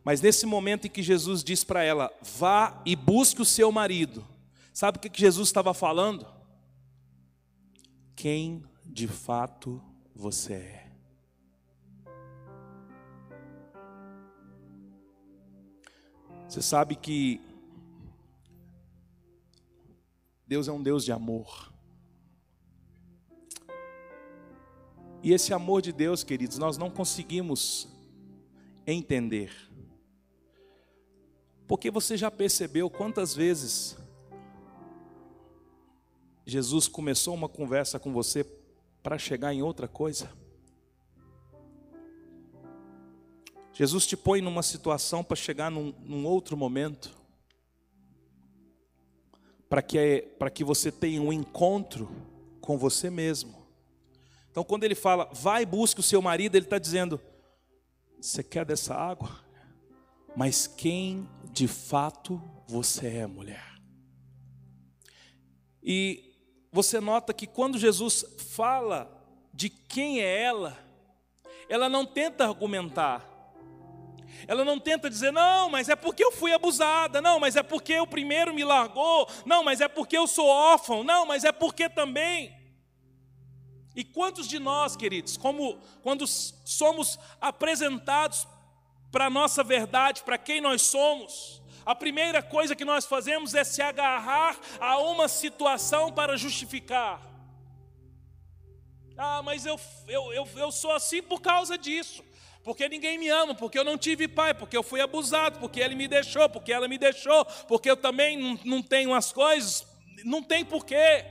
Mas 0.03 0.21
nesse 0.21 0.45
momento 0.45 0.85
em 0.85 0.89
que 0.89 1.01
Jesus 1.01 1.43
diz 1.43 1.63
para 1.63 1.83
ela, 1.83 2.11
vá 2.21 2.81
e 2.85 2.95
busque 2.95 3.41
o 3.41 3.45
seu 3.45 3.71
marido, 3.71 4.25
sabe 4.73 4.97
o 4.97 5.01
que 5.01 5.19
Jesus 5.19 5.49
estava 5.49 5.73
falando? 5.73 6.27
Quem 8.15 8.63
de 8.85 9.07
fato 9.07 9.81
você 10.15 10.53
é. 10.53 10.85
Você 16.47 16.61
sabe 16.61 16.95
que 16.95 17.41
Deus 20.47 20.67
é 20.67 20.71
um 20.71 20.81
Deus 20.81 21.03
de 21.03 21.11
amor. 21.11 21.74
E 25.25 25.33
esse 25.33 25.51
amor 25.55 25.81
de 25.81 25.91
Deus, 25.91 26.23
queridos, 26.23 26.59
nós 26.59 26.77
não 26.77 26.87
conseguimos 26.87 27.87
entender. 28.85 29.51
Porque 31.67 31.89
você 31.89 32.15
já 32.15 32.29
percebeu 32.29 32.91
quantas 32.91 33.33
vezes 33.33 33.97
Jesus 36.45 36.87
começou 36.87 37.33
uma 37.33 37.49
conversa 37.49 37.97
com 37.97 38.13
você 38.13 38.45
para 39.01 39.17
chegar 39.17 39.51
em 39.51 39.63
outra 39.63 39.87
coisa? 39.87 40.31
Jesus 43.73 44.05
te 44.05 44.15
põe 44.15 44.41
numa 44.41 44.61
situação 44.61 45.23
para 45.23 45.35
chegar 45.35 45.71
num, 45.71 45.91
num, 46.03 46.27
outro 46.27 46.55
momento, 46.55 47.17
para 49.67 49.81
que, 49.81 50.21
para 50.37 50.51
que 50.51 50.63
você 50.63 50.91
tenha 50.91 51.19
um 51.19 51.33
encontro 51.33 52.07
com 52.61 52.77
você 52.77 53.09
mesmo. 53.09 53.64
Então, 54.55 54.63
quando 54.63 54.85
ele 54.85 54.95
fala, 54.95 55.29
vai 55.33 55.63
e 55.63 55.65
busque 55.65 55.99
o 55.99 56.03
seu 56.03 56.21
marido, 56.21 56.55
ele 56.55 56.65
está 56.65 56.79
dizendo: 56.79 57.19
você 58.21 58.41
quer 58.41 58.63
dessa 58.63 58.95
água? 58.95 59.29
Mas 60.33 60.65
quem 60.65 61.29
de 61.51 61.67
fato 61.67 62.41
você 62.65 63.17
é, 63.17 63.27
mulher? 63.27 63.65
E 65.83 66.37
você 66.71 67.01
nota 67.01 67.33
que 67.33 67.45
quando 67.45 67.77
Jesus 67.77 68.23
fala 68.55 69.11
de 69.53 69.67
quem 69.67 70.21
é 70.21 70.43
ela, 70.43 70.79
ela 71.67 71.89
não 71.89 72.05
tenta 72.05 72.45
argumentar, 72.45 73.29
ela 74.47 74.63
não 74.63 74.79
tenta 74.79 75.09
dizer, 75.09 75.31
não, 75.33 75.69
mas 75.69 75.89
é 75.89 75.97
porque 75.97 76.23
eu 76.23 76.31
fui 76.31 76.53
abusada, 76.53 77.21
não, 77.21 77.41
mas 77.41 77.57
é 77.57 77.63
porque 77.63 77.99
o 77.99 78.07
primeiro 78.07 78.53
me 78.53 78.63
largou, 78.63 79.27
não, 79.45 79.65
mas 79.65 79.81
é 79.81 79.89
porque 79.89 80.17
eu 80.17 80.25
sou 80.25 80.47
órfão, 80.47 81.03
não, 81.03 81.25
mas 81.25 81.43
é 81.43 81.51
porque 81.51 81.89
também. 81.89 82.64
E 83.95 84.03
quantos 84.03 84.47
de 84.47 84.59
nós, 84.59 84.95
queridos, 84.95 85.37
como 85.37 85.79
quando 86.03 86.27
somos 86.27 87.17
apresentados 87.39 88.47
para 89.11 89.27
a 89.27 89.29
nossa 89.29 89.63
verdade, 89.63 90.23
para 90.23 90.37
quem 90.37 90.59
nós 90.59 90.81
somos, 90.81 91.61
a 91.85 91.95
primeira 91.95 92.41
coisa 92.41 92.75
que 92.75 92.83
nós 92.83 93.05
fazemos 93.05 93.53
é 93.53 93.63
se 93.63 93.81
agarrar 93.81 94.59
a 94.79 94.97
uma 94.97 95.27
situação 95.27 96.11
para 96.11 96.35
justificar. 96.35 97.21
Ah, 99.17 99.41
mas 99.41 99.65
eu, 99.65 99.79
eu, 100.07 100.33
eu, 100.33 100.49
eu 100.57 100.71
sou 100.71 100.91
assim 100.91 101.21
por 101.21 101.39
causa 101.39 101.77
disso 101.77 102.21
Porque 102.65 102.89
ninguém 102.89 103.17
me 103.17 103.29
ama, 103.29 103.55
porque 103.55 103.79
eu 103.79 103.83
não 103.85 103.97
tive 103.97 104.27
pai, 104.27 104.53
porque 104.53 104.75
eu 104.75 104.83
fui 104.83 104.99
abusado, 104.99 105.59
porque 105.59 105.79
ele 105.79 105.95
me 105.95 106.07
deixou, 106.07 106.49
porque 106.49 106.73
ela 106.73 106.87
me 106.87 106.97
deixou, 106.97 107.45
porque 107.67 107.89
eu 107.89 107.95
também 107.95 108.37
não, 108.37 108.59
não 108.65 108.81
tenho 108.81 109.13
as 109.13 109.31
coisas. 109.31 109.87
Não 110.23 110.41
tem 110.41 110.65
porquê. 110.65 111.23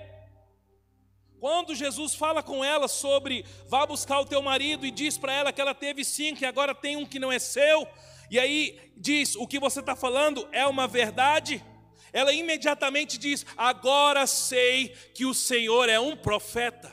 Quando 1.44 1.74
Jesus 1.74 2.14
fala 2.14 2.42
com 2.42 2.64
ela 2.64 2.88
sobre 2.88 3.44
vá 3.68 3.84
buscar 3.84 4.18
o 4.18 4.24
teu 4.24 4.40
marido 4.40 4.86
e 4.86 4.90
diz 4.90 5.18
para 5.18 5.30
ela 5.30 5.52
que 5.52 5.60
ela 5.60 5.74
teve 5.74 6.02
cinco 6.02 6.42
e 6.42 6.46
agora 6.46 6.74
tem 6.74 6.96
um 6.96 7.04
que 7.04 7.18
não 7.18 7.30
é 7.30 7.38
seu, 7.38 7.86
e 8.30 8.40
aí 8.40 8.80
diz 8.96 9.36
o 9.36 9.46
que 9.46 9.58
você 9.58 9.80
está 9.80 9.94
falando 9.94 10.48
é 10.52 10.66
uma 10.66 10.88
verdade, 10.88 11.62
ela 12.14 12.32
imediatamente 12.32 13.18
diz: 13.18 13.44
agora 13.58 14.26
sei 14.26 14.88
que 15.14 15.26
o 15.26 15.34
Senhor 15.34 15.90
é 15.90 16.00
um 16.00 16.16
profeta. 16.16 16.90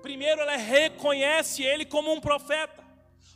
Primeiro 0.00 0.40
ela 0.40 0.56
reconhece 0.56 1.62
ele 1.62 1.84
como 1.84 2.10
um 2.10 2.22
profeta 2.22 2.82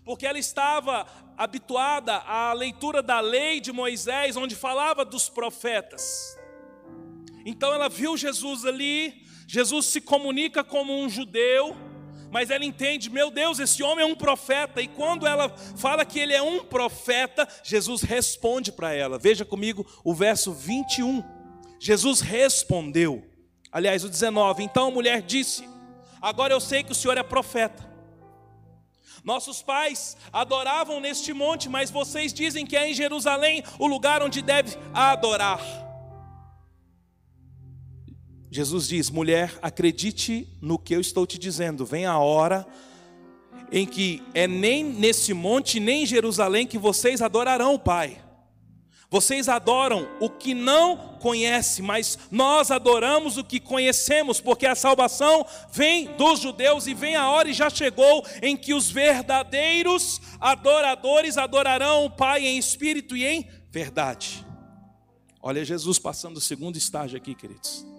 porque 0.02 0.26
ela 0.26 0.38
estava 0.38 1.06
habituada 1.36 2.14
à 2.20 2.54
leitura 2.54 3.02
da 3.02 3.20
lei 3.20 3.60
de 3.60 3.70
Moisés, 3.70 4.34
onde 4.34 4.56
falava 4.56 5.04
dos 5.04 5.28
profetas. 5.28 6.38
Então 7.44 7.70
ela 7.74 7.90
viu 7.90 8.16
Jesus 8.16 8.64
ali, 8.64 9.27
Jesus 9.50 9.86
se 9.86 10.02
comunica 10.02 10.62
como 10.62 10.92
um 10.92 11.08
judeu, 11.08 11.74
mas 12.30 12.50
ela 12.50 12.66
entende, 12.66 13.08
meu 13.08 13.30
Deus, 13.30 13.58
esse 13.58 13.82
homem 13.82 14.04
é 14.04 14.06
um 14.06 14.14
profeta, 14.14 14.82
e 14.82 14.86
quando 14.86 15.26
ela 15.26 15.48
fala 15.74 16.04
que 16.04 16.18
ele 16.18 16.34
é 16.34 16.42
um 16.42 16.62
profeta, 16.62 17.48
Jesus 17.64 18.02
responde 18.02 18.70
para 18.70 18.92
ela. 18.92 19.18
Veja 19.18 19.46
comigo 19.46 19.86
o 20.04 20.12
verso 20.12 20.52
21. 20.52 21.24
Jesus 21.80 22.20
respondeu, 22.20 23.26
aliás, 23.72 24.04
o 24.04 24.10
19. 24.10 24.62
Então 24.64 24.88
a 24.88 24.90
mulher 24.90 25.22
disse: 25.22 25.66
Agora 26.20 26.52
eu 26.52 26.60
sei 26.60 26.82
que 26.84 26.92
o 26.92 26.94
Senhor 26.94 27.16
é 27.16 27.22
profeta. 27.22 27.88
Nossos 29.24 29.62
pais 29.62 30.14
adoravam 30.30 31.00
neste 31.00 31.32
monte, 31.32 31.70
mas 31.70 31.90
vocês 31.90 32.34
dizem 32.34 32.66
que 32.66 32.76
é 32.76 32.90
em 32.90 32.92
Jerusalém 32.92 33.64
o 33.78 33.86
lugar 33.86 34.22
onde 34.22 34.42
deve 34.42 34.76
adorar. 34.92 35.87
Jesus 38.50 38.88
diz: 38.88 39.10
mulher, 39.10 39.58
acredite 39.60 40.48
no 40.60 40.78
que 40.78 40.94
eu 40.94 41.00
estou 41.00 41.26
te 41.26 41.38
dizendo, 41.38 41.84
vem 41.84 42.06
a 42.06 42.18
hora 42.18 42.66
em 43.70 43.86
que 43.86 44.22
é 44.32 44.46
nem 44.46 44.82
nesse 44.82 45.34
monte, 45.34 45.78
nem 45.78 46.02
em 46.02 46.06
Jerusalém 46.06 46.66
que 46.66 46.78
vocês 46.78 47.20
adorarão 47.20 47.74
o 47.74 47.78
Pai. 47.78 48.24
Vocês 49.10 49.48
adoram 49.48 50.06
o 50.20 50.28
que 50.28 50.52
não 50.52 51.16
conhece, 51.18 51.80
mas 51.80 52.18
nós 52.30 52.70
adoramos 52.70 53.38
o 53.38 53.44
que 53.44 53.58
conhecemos, 53.58 54.38
porque 54.38 54.66
a 54.66 54.74
salvação 54.74 55.46
vem 55.72 56.14
dos 56.16 56.40
judeus 56.40 56.86
e 56.86 56.92
vem 56.92 57.16
a 57.16 57.30
hora 57.30 57.48
e 57.48 57.54
já 57.54 57.70
chegou 57.70 58.22
em 58.42 58.54
que 58.54 58.74
os 58.74 58.90
verdadeiros 58.90 60.20
adoradores 60.38 61.38
adorarão 61.38 62.04
o 62.04 62.10
Pai 62.10 62.46
em 62.46 62.58
espírito 62.58 63.16
e 63.16 63.24
em 63.24 63.48
verdade. 63.70 64.46
Olha 65.40 65.64
Jesus 65.64 65.98
passando 65.98 66.36
o 66.36 66.40
segundo 66.40 66.76
estágio 66.76 67.16
aqui, 67.16 67.34
queridos. 67.34 67.97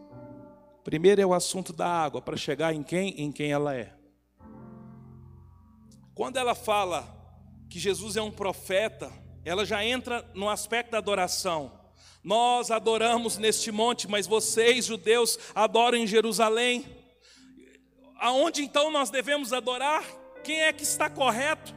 Primeiro 0.83 1.21
é 1.21 1.25
o 1.25 1.33
assunto 1.33 1.73
da 1.73 1.87
água, 1.87 2.21
para 2.21 2.37
chegar 2.37 2.73
em 2.73 2.83
quem? 2.83 3.09
Em 3.21 3.31
quem 3.31 3.51
ela 3.51 3.75
é. 3.75 3.93
Quando 6.13 6.37
ela 6.37 6.55
fala 6.55 7.07
que 7.69 7.79
Jesus 7.79 8.17
é 8.17 8.21
um 8.21 8.31
profeta, 8.31 9.11
ela 9.45 9.65
já 9.65 9.83
entra 9.85 10.29
no 10.33 10.49
aspecto 10.49 10.91
da 10.91 10.97
adoração. 10.97 11.71
Nós 12.23 12.71
adoramos 12.71 13.37
neste 13.37 13.71
monte, 13.71 14.07
mas 14.07 14.27
vocês, 14.27 14.85
judeus, 14.85 15.39
adoram 15.55 15.97
em 15.97 16.07
Jerusalém. 16.07 16.85
Aonde 18.19 18.61
então 18.63 18.91
nós 18.91 19.09
devemos 19.09 19.53
adorar? 19.53 20.03
Quem 20.43 20.61
é 20.61 20.73
que 20.73 20.83
está 20.83 21.09
correto? 21.09 21.73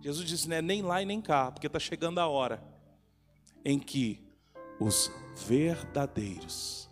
Jesus 0.00 0.26
disse: 0.26 0.48
não 0.48 0.56
é 0.56 0.62
nem 0.62 0.82
lá 0.82 1.02
e 1.02 1.06
nem 1.06 1.20
cá, 1.20 1.50
porque 1.50 1.66
está 1.66 1.78
chegando 1.78 2.18
a 2.18 2.26
hora 2.26 2.62
em 3.64 3.78
que 3.78 4.26
os 4.80 5.10
verdadeiros 5.46 6.90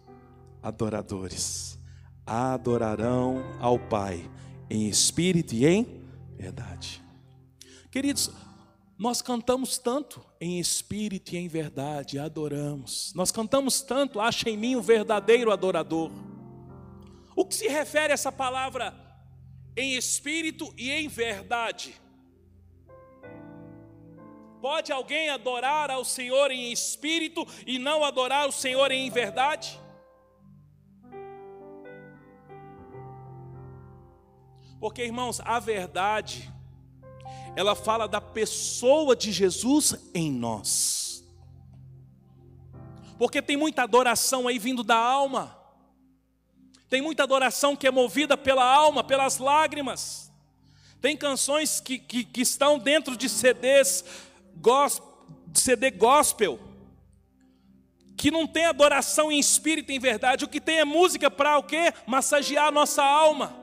adoradores 0.62 1.79
adorarão 2.26 3.42
ao 3.61 3.79
Pai 3.79 4.31
em 4.68 4.88
espírito 4.88 5.55
e 5.55 5.66
em 5.66 6.03
verdade. 6.37 7.03
Queridos, 7.90 8.31
nós 8.96 9.20
cantamos 9.20 9.79
tanto 9.79 10.25
em 10.40 10.61
espírito 10.61 11.35
e 11.35 11.38
em 11.38 11.49
verdade, 11.49 12.18
adoramos. 12.18 13.12
Nós 13.14 13.33
cantamos 13.33 13.81
tanto, 13.81 14.20
acha 14.20 14.49
em 14.49 14.57
mim 14.57 14.77
o 14.77 14.83
verdadeiro 14.83 15.51
adorador. 15.51 16.11
O 17.35 17.44
que 17.44 17.55
se 17.55 17.66
refere 17.66 18.12
a 18.12 18.14
essa 18.14 18.31
palavra 18.31 18.94
em 19.77 19.96
espírito 19.96 20.73
e 20.77 20.90
em 20.90 21.09
verdade? 21.09 21.94
Pode 24.61 24.92
alguém 24.92 25.31
adorar 25.31 25.90
ao 25.90 26.05
Senhor 26.05 26.51
em 26.51 26.70
espírito 26.70 27.46
e 27.66 27.79
não 27.79 28.05
adorar 28.05 28.46
o 28.46 28.53
Senhor 28.53 28.92
em 28.92 29.11
verdade? 29.11 29.81
Porque, 34.81 35.05
irmãos, 35.05 35.40
a 35.45 35.59
verdade 35.61 36.51
ela 37.55 37.75
fala 37.75 38.09
da 38.09 38.21
pessoa 38.21 39.14
de 39.14 39.31
Jesus 39.31 39.97
em 40.14 40.31
nós. 40.33 41.25
Porque 43.19 43.43
tem 43.43 43.57
muita 43.57 43.83
adoração 43.83 44.49
aí 44.49 44.59
vindo 44.59 44.83
da 44.83 44.97
alma, 44.97 45.57
tem 46.88 47.03
muita 47.03 47.23
adoração 47.23 47.77
que 47.77 47.87
é 47.87 47.90
movida 47.90 48.37
pela 48.37 48.64
alma, 48.64 49.05
pelas 49.05 49.38
lágrimas. 49.38 50.33
Tem 51.01 51.16
canções 51.16 51.81
que, 51.81 51.99
que, 51.99 52.25
que 52.25 52.40
estão 52.40 52.79
dentro 52.79 53.16
de 53.16 53.29
CDs, 53.29 54.05
CD 55.55 55.90
gospel, 55.90 56.59
que 58.16 58.31
não 58.31 58.47
tem 58.47 58.66
adoração 58.66 59.31
em 59.31 59.38
espírito, 59.38 59.93
em 59.93 59.99
verdade. 59.99 60.45
O 60.45 60.49
que 60.49 60.61
tem 60.61 60.81
é 60.81 60.85
música 60.85 61.31
para 61.31 61.59
o 61.59 61.62
quê? 61.62 61.93
Massagear 62.07 62.69
a 62.69 62.73
nossa 62.73 63.03
alma. 63.03 63.60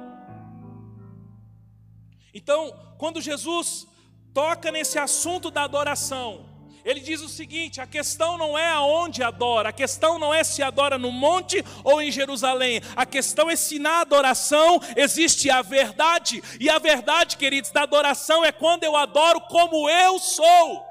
Então, 2.38 2.72
quando 3.00 3.20
Jesus 3.20 3.88
toca 4.32 4.72
nesse 4.72 5.00
assunto 5.00 5.50
da 5.50 5.64
adoração, 5.64 6.46
ele 6.86 7.00
diz 7.00 7.20
o 7.20 7.28
seguinte: 7.28 7.82
a 7.82 7.88
questão 7.88 8.38
não 8.38 8.56
é 8.56 8.70
aonde 8.70 9.24
adora, 9.24 9.70
a 9.70 9.74
questão 9.74 10.20
não 10.20 10.32
é 10.32 10.44
se 10.44 10.62
adora 10.62 11.00
no 11.00 11.12
monte 11.12 11.66
ou 11.84 12.00
em 12.00 12.12
Jerusalém, 12.12 12.80
a 12.96 13.08
questão 13.08 13.50
é 13.50 13.56
se 13.56 13.80
na 13.80 14.02
adoração 14.02 14.80
existe 14.96 15.50
a 15.50 15.64
verdade, 15.64 16.44
e 16.60 16.70
a 16.70 16.78
verdade, 16.78 17.38
queridos, 17.38 17.72
da 17.72 17.82
adoração 17.82 18.46
é 18.46 18.52
quando 18.52 18.84
eu 18.84 18.96
adoro 18.96 19.42
como 19.42 19.90
eu 19.90 20.20
sou. 20.20 20.87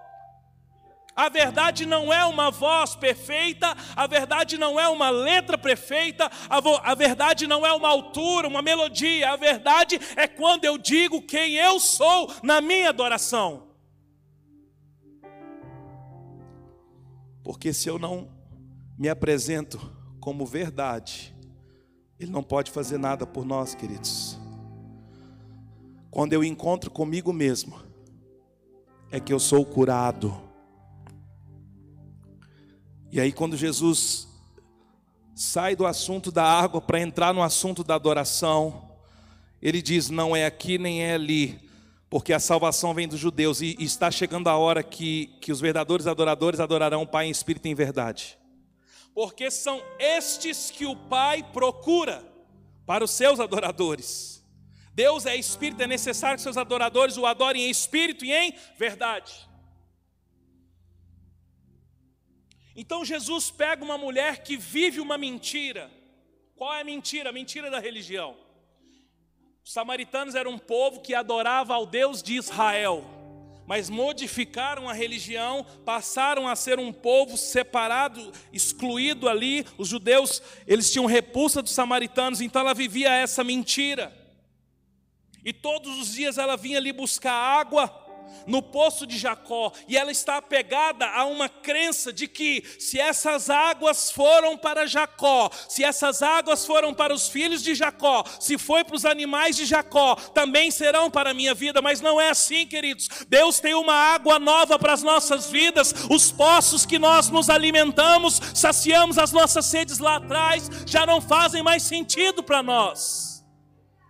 A 1.16 1.30
verdade 1.30 1.86
não 1.86 2.12
é 2.12 2.26
uma 2.26 2.50
voz 2.50 2.94
perfeita, 2.94 3.74
a 3.96 4.06
verdade 4.06 4.58
não 4.58 4.78
é 4.78 4.86
uma 4.86 5.08
letra 5.08 5.56
perfeita, 5.56 6.30
a, 6.50 6.90
a, 6.90 6.94
verdade 6.94 7.46
não 7.46 7.64
é 7.64 7.72
uma 7.72 7.88
altura, 7.88 8.46
uma 8.46 8.60
melodia, 8.60 9.32
a 9.32 9.36
verdade 9.36 9.98
é 10.14 10.28
quando 10.28 10.66
eu 10.66 10.76
digo 10.76 11.22
quem 11.22 11.54
eu 11.54 11.80
sou 11.80 12.30
na 12.42 12.60
minha 12.60 12.90
adoração. 12.90 13.68
Porque 17.42 17.72
se 17.72 17.88
eu 17.88 17.98
não 17.98 18.28
me 18.98 19.08
apresento 19.08 19.80
como 20.20 20.44
verdade, 20.44 21.34
Ele 22.20 22.30
não 22.30 22.42
pode 22.42 22.70
fazer 22.70 22.98
nada 22.98 23.26
por 23.26 23.46
nós, 23.46 23.74
queridos. 23.74 24.38
Quando 26.10 26.34
eu 26.34 26.44
encontro 26.44 26.90
comigo 26.90 27.32
mesmo, 27.32 27.80
é 29.10 29.18
que 29.18 29.32
eu 29.32 29.40
sou 29.40 29.64
curado 29.64 30.45
e 33.16 33.20
aí, 33.20 33.32
quando 33.32 33.56
Jesus 33.56 34.28
sai 35.34 35.74
do 35.74 35.86
assunto 35.86 36.30
da 36.30 36.44
água 36.44 36.82
para 36.82 37.00
entrar 37.00 37.32
no 37.32 37.42
assunto 37.42 37.82
da 37.82 37.94
adoração, 37.94 38.90
ele 39.62 39.80
diz: 39.80 40.10
não 40.10 40.36
é 40.36 40.44
aqui 40.44 40.76
nem 40.76 41.02
é 41.02 41.14
ali, 41.14 41.58
porque 42.10 42.34
a 42.34 42.38
salvação 42.38 42.92
vem 42.92 43.08
dos 43.08 43.18
judeus, 43.18 43.62
e, 43.62 43.74
está 43.80 44.10
chegando 44.10 44.48
a 44.48 44.58
hora 44.58 44.82
que, 44.82 45.28
que 45.40 45.50
os 45.50 45.62
verdadeiros 45.62 46.06
adoradores 46.06 46.60
adorarão 46.60 47.04
o 47.04 47.06
Pai 47.06 47.24
em 47.24 47.30
espírito 47.30 47.66
e 47.66 47.70
em 47.70 47.74
verdade, 47.74 48.36
porque 49.14 49.50
são 49.50 49.82
estes 49.98 50.70
que 50.70 50.84
o 50.84 50.94
Pai 50.94 51.42
procura 51.54 52.22
para 52.84 53.02
os 53.02 53.12
seus 53.12 53.40
adoradores. 53.40 54.44
Deus 54.92 55.24
é 55.24 55.34
espírito, 55.34 55.82
é 55.82 55.86
necessário 55.86 56.36
que 56.36 56.42
seus 56.42 56.58
adoradores 56.58 57.16
o 57.16 57.24
adorem 57.24 57.62
em 57.62 57.70
espírito 57.70 58.26
e 58.26 58.32
em 58.34 58.54
verdade. 58.76 59.48
Então 62.76 63.04
Jesus 63.04 63.50
pega 63.50 63.82
uma 63.82 63.96
mulher 63.96 64.42
que 64.42 64.56
vive 64.56 65.00
uma 65.00 65.16
mentira. 65.16 65.90
Qual 66.54 66.72
é 66.74 66.82
a 66.82 66.84
mentira? 66.84 67.30
A 67.30 67.32
mentira 67.32 67.70
da 67.70 67.80
religião. 67.80 68.36
Os 69.64 69.72
samaritanos 69.72 70.34
eram 70.34 70.52
um 70.52 70.58
povo 70.58 71.00
que 71.00 71.14
adorava 71.14 71.74
ao 71.74 71.86
Deus 71.86 72.22
de 72.22 72.34
Israel, 72.34 73.04
mas 73.66 73.90
modificaram 73.90 74.88
a 74.88 74.92
religião, 74.92 75.66
passaram 75.84 76.46
a 76.46 76.54
ser 76.54 76.78
um 76.78 76.92
povo 76.92 77.36
separado, 77.36 78.30
excluído 78.52 79.28
ali. 79.28 79.66
Os 79.76 79.88
judeus, 79.88 80.42
eles 80.66 80.92
tinham 80.92 81.06
repulsa 81.06 81.62
dos 81.62 81.72
samaritanos, 81.72 82.40
então 82.40 82.60
ela 82.60 82.74
vivia 82.74 83.10
essa 83.10 83.42
mentira. 83.42 84.14
E 85.42 85.52
todos 85.52 85.98
os 85.98 86.12
dias 86.12 86.38
ela 86.38 86.56
vinha 86.56 86.78
ali 86.78 86.92
buscar 86.92 87.32
água 87.32 88.05
no 88.46 88.62
poço 88.62 89.06
de 89.06 89.18
Jacó, 89.18 89.72
e 89.88 89.96
ela 89.96 90.10
está 90.10 90.36
apegada 90.36 91.06
a 91.06 91.24
uma 91.24 91.48
crença 91.48 92.12
de 92.12 92.28
que 92.28 92.62
se 92.78 92.98
essas 92.98 93.50
águas 93.50 94.10
foram 94.10 94.56
para 94.56 94.86
Jacó, 94.86 95.50
se 95.68 95.84
essas 95.84 96.22
águas 96.22 96.64
foram 96.64 96.94
para 96.94 97.14
os 97.14 97.28
filhos 97.28 97.62
de 97.62 97.74
Jacó, 97.74 98.24
se 98.40 98.56
foi 98.56 98.84
para 98.84 98.96
os 98.96 99.04
animais 99.04 99.56
de 99.56 99.64
Jacó, 99.64 100.14
também 100.34 100.70
serão 100.70 101.10
para 101.10 101.30
a 101.30 101.34
minha 101.34 101.54
vida, 101.54 101.82
mas 101.82 102.00
não 102.00 102.20
é 102.20 102.30
assim, 102.30 102.66
queridos. 102.66 103.08
Deus 103.28 103.60
tem 103.60 103.74
uma 103.74 103.94
água 103.94 104.38
nova 104.38 104.78
para 104.78 104.92
as 104.92 105.02
nossas 105.02 105.46
vidas, 105.46 105.94
os 106.10 106.30
poços 106.30 106.86
que 106.86 106.98
nós 106.98 107.28
nos 107.28 107.50
alimentamos, 107.50 108.40
saciamos 108.54 109.18
as 109.18 109.32
nossas 109.32 109.66
sedes 109.66 109.98
lá 109.98 110.16
atrás, 110.16 110.70
já 110.86 111.04
não 111.04 111.20
fazem 111.20 111.62
mais 111.62 111.82
sentido 111.82 112.42
para 112.42 112.62
nós. 112.62 113.44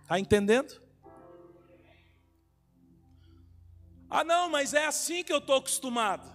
Está 0.03 0.19
entendendo? 0.19 0.86
Ah, 4.09 4.23
não, 4.23 4.49
mas 4.49 4.73
é 4.73 4.85
assim 4.85 5.23
que 5.23 5.33
eu 5.33 5.39
estou 5.39 5.57
acostumado. 5.57 6.31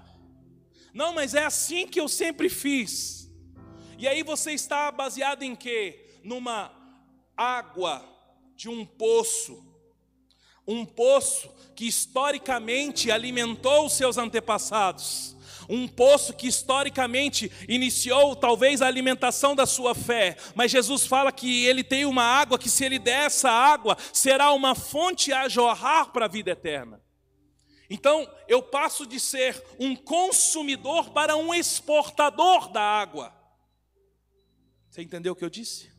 Não, 0.92 1.12
mas 1.14 1.34
é 1.34 1.44
assim 1.44 1.86
que 1.86 2.00
eu 2.00 2.08
sempre 2.08 2.48
fiz. 2.48 3.30
E 3.98 4.06
aí 4.06 4.22
você 4.22 4.52
está 4.52 4.90
baseado 4.90 5.42
em 5.42 5.54
quê? 5.54 6.18
Numa 6.22 6.70
água 7.36 8.04
de 8.54 8.68
um 8.68 8.84
poço. 8.84 9.64
Um 10.66 10.84
poço 10.84 11.50
que 11.74 11.86
historicamente 11.86 13.10
alimentou 13.10 13.86
os 13.86 13.94
seus 13.94 14.18
antepassados. 14.18 15.36
Um 15.68 15.88
poço 15.88 16.34
que 16.34 16.46
historicamente 16.46 17.50
iniciou 17.68 18.36
talvez 18.36 18.82
a 18.82 18.86
alimentação 18.86 19.54
da 19.54 19.64
sua 19.64 19.94
fé, 19.94 20.36
mas 20.54 20.70
Jesus 20.70 21.06
fala 21.06 21.32
que 21.32 21.64
ele 21.64 21.84
tem 21.84 22.04
uma 22.04 22.24
água 22.24 22.58
que, 22.58 22.68
se 22.68 22.84
ele 22.84 22.98
der 22.98 23.26
essa 23.26 23.50
água, 23.50 23.96
será 24.12 24.52
uma 24.52 24.74
fonte 24.74 25.32
a 25.32 25.48
jorrar 25.48 26.12
para 26.12 26.26
a 26.26 26.28
vida 26.28 26.50
eterna. 26.50 27.00
Então, 27.92 28.26
eu 28.48 28.62
passo 28.62 29.06
de 29.06 29.20
ser 29.20 29.62
um 29.78 29.94
consumidor 29.94 31.10
para 31.10 31.36
um 31.36 31.52
exportador 31.52 32.72
da 32.72 32.80
água. 32.80 33.34
Você 34.88 35.02
entendeu 35.02 35.34
o 35.34 35.36
que 35.36 35.44
eu 35.44 35.50
disse? 35.50 35.90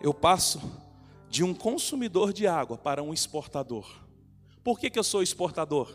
Eu 0.00 0.12
passo 0.12 0.60
de 1.30 1.44
um 1.44 1.54
consumidor 1.54 2.32
de 2.32 2.48
água 2.48 2.76
para 2.76 3.04
um 3.04 3.14
exportador. 3.14 3.88
Por 4.64 4.80
que, 4.80 4.90
que 4.90 4.98
eu 4.98 5.04
sou 5.04 5.22
exportador? 5.22 5.94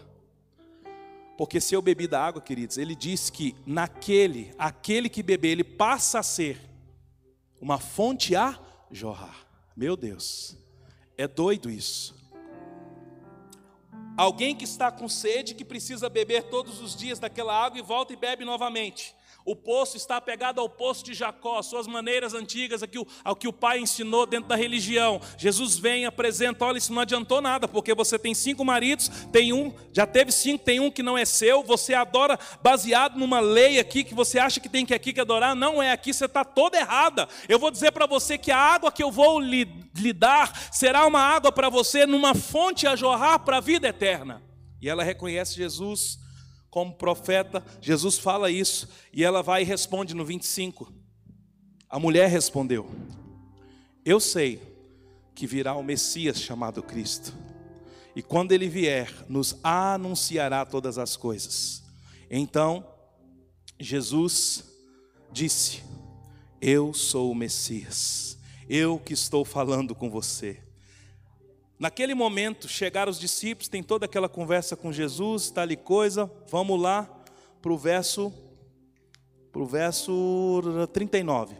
Porque 1.37 1.59
se 1.59 1.75
eu 1.75 1.81
bebi 1.81 2.07
da 2.07 2.23
água, 2.23 2.41
queridos, 2.41 2.77
ele 2.77 2.95
diz 2.95 3.29
que 3.29 3.57
naquele, 3.65 4.55
aquele 4.57 5.09
que 5.09 5.21
beber, 5.21 5.49
ele 5.49 5.63
passa 5.65 6.19
a 6.19 6.23
ser 6.23 6.57
uma 7.59 7.79
fonte 7.79 8.33
a 8.33 8.57
jorrar. 8.89 9.45
Meu 9.75 9.97
Deus, 9.97 10.57
é 11.17 11.27
doido 11.27 11.69
isso. 11.69 12.17
Alguém 14.19 14.53
que 14.53 14.65
está 14.65 14.91
com 14.91 15.07
sede, 15.07 15.55
que 15.55 15.63
precisa 15.63 16.09
beber 16.09 16.43
todos 16.49 16.81
os 16.81 16.93
dias 16.93 17.19
daquela 17.19 17.57
água 17.57 17.79
e 17.79 17.81
volta 17.81 18.11
e 18.11 18.17
bebe 18.17 18.43
novamente. 18.43 19.15
O 19.49 19.55
poço 19.55 19.97
está 19.97 20.17
apegado 20.17 20.61
ao 20.61 20.69
poço 20.69 21.03
de 21.03 21.15
Jacó, 21.15 21.59
suas 21.63 21.87
maneiras 21.87 22.35
antigas, 22.35 22.83
ao 23.23 23.35
que 23.35 23.47
o 23.47 23.51
pai 23.51 23.79
ensinou 23.79 24.27
dentro 24.27 24.47
da 24.47 24.55
religião. 24.55 25.19
Jesus 25.39 25.75
vem 25.75 26.05
apresenta: 26.05 26.65
olha, 26.65 26.77
isso 26.77 26.93
não 26.93 27.01
adiantou 27.01 27.41
nada, 27.41 27.67
porque 27.67 27.95
você 27.95 28.19
tem 28.19 28.35
cinco 28.35 28.63
maridos, 28.63 29.09
tem 29.31 29.51
um, 29.51 29.73
já 29.91 30.05
teve 30.05 30.31
cinco, 30.31 30.63
tem 30.63 30.79
um 30.79 30.91
que 30.91 31.01
não 31.01 31.17
é 31.17 31.25
seu, 31.25 31.63
você 31.63 31.95
adora 31.95 32.37
baseado 32.61 33.17
numa 33.17 33.39
lei 33.39 33.79
aqui 33.79 34.03
que 34.03 34.13
você 34.13 34.37
acha 34.37 34.59
que 34.59 34.69
tem 34.69 34.85
que 34.85 34.93
aqui 34.93 35.11
que 35.11 35.19
adorar, 35.19 35.55
não 35.55 35.81
é 35.81 35.91
aqui, 35.91 36.13
você 36.13 36.25
está 36.25 36.45
toda 36.45 36.77
errada. 36.77 37.27
Eu 37.47 37.57
vou 37.57 37.71
dizer 37.71 37.91
para 37.91 38.05
você 38.05 38.37
que 38.37 38.51
a 38.51 38.57
água 38.59 38.91
que 38.91 39.01
eu 39.01 39.11
vou 39.11 39.39
lhe, 39.39 39.67
lhe 39.97 40.13
dar 40.13 40.69
será 40.71 41.07
uma 41.07 41.21
água 41.21 41.51
para 41.51 41.69
você, 41.69 42.05
numa 42.05 42.35
fonte 42.35 42.85
a 42.85 42.95
jorrar 42.95 43.39
para 43.39 43.57
a 43.57 43.61
vida 43.61 43.87
eterna. 43.87 44.43
E 44.79 44.87
ela 44.87 45.03
reconhece 45.03 45.55
Jesus 45.55 46.19
como 46.69 46.93
profeta, 46.93 47.63
Jesus 47.81 48.17
fala 48.17 48.51
isso, 48.51 48.87
e 49.11 49.23
ela 49.23 49.41
vai 49.41 49.61
e 49.61 49.65
responde 49.65 50.13
no 50.13 50.23
25. 50.23 50.91
A 51.89 51.99
mulher 51.99 52.29
respondeu: 52.29 52.89
Eu 54.05 54.19
sei 54.19 54.61
que 55.33 55.47
virá 55.47 55.75
o 55.75 55.83
Messias 55.83 56.39
chamado 56.39 56.83
Cristo, 56.83 57.33
e 58.15 58.21
quando 58.21 58.51
ele 58.51 58.67
vier, 58.67 59.11
nos 59.27 59.57
anunciará 59.63 60.65
todas 60.65 60.97
as 60.97 61.15
coisas. 61.15 61.83
Então, 62.29 62.85
Jesus 63.79 64.65
disse: 65.31 65.81
Eu 66.61 66.93
sou 66.93 67.31
o 67.31 67.35
Messias, 67.35 68.37
eu 68.69 68.99
que 68.99 69.13
estou 69.13 69.43
falando 69.43 69.95
com 69.95 70.09
você. 70.09 70.68
Naquele 71.79 72.13
momento, 72.13 72.67
chegaram 72.67 73.09
os 73.09 73.17
discípulos, 73.17 73.69
tem 73.69 73.81
toda 73.81 74.05
aquela 74.05 74.27
conversa 74.27 74.75
com 74.75 74.91
Jesus, 74.91 75.49
tal 75.49 75.71
e 75.71 75.77
coisa. 75.77 76.29
Vamos 76.51 76.77
lá 76.77 77.09
para 77.61 77.71
o 77.71 77.77
verso, 77.77 78.33
pro 79.49 79.65
verso 79.65 80.61
39. 80.91 81.55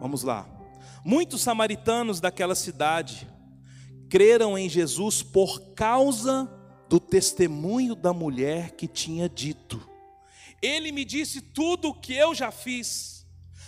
Vamos 0.00 0.22
lá. 0.22 0.48
Muitos 1.04 1.42
samaritanos 1.42 2.18
daquela 2.18 2.54
cidade 2.54 3.28
creram 4.08 4.56
em 4.56 4.66
Jesus 4.66 5.22
por 5.22 5.74
causa 5.74 6.50
do 6.88 6.98
testemunho 6.98 7.94
da 7.94 8.14
mulher 8.14 8.70
que 8.70 8.88
tinha 8.88 9.28
dito: 9.28 9.86
Ele 10.62 10.90
me 10.92 11.04
disse 11.04 11.42
tudo 11.42 11.88
o 11.88 11.94
que 11.94 12.14
eu 12.14 12.34
já 12.34 12.50
fiz. 12.50 13.15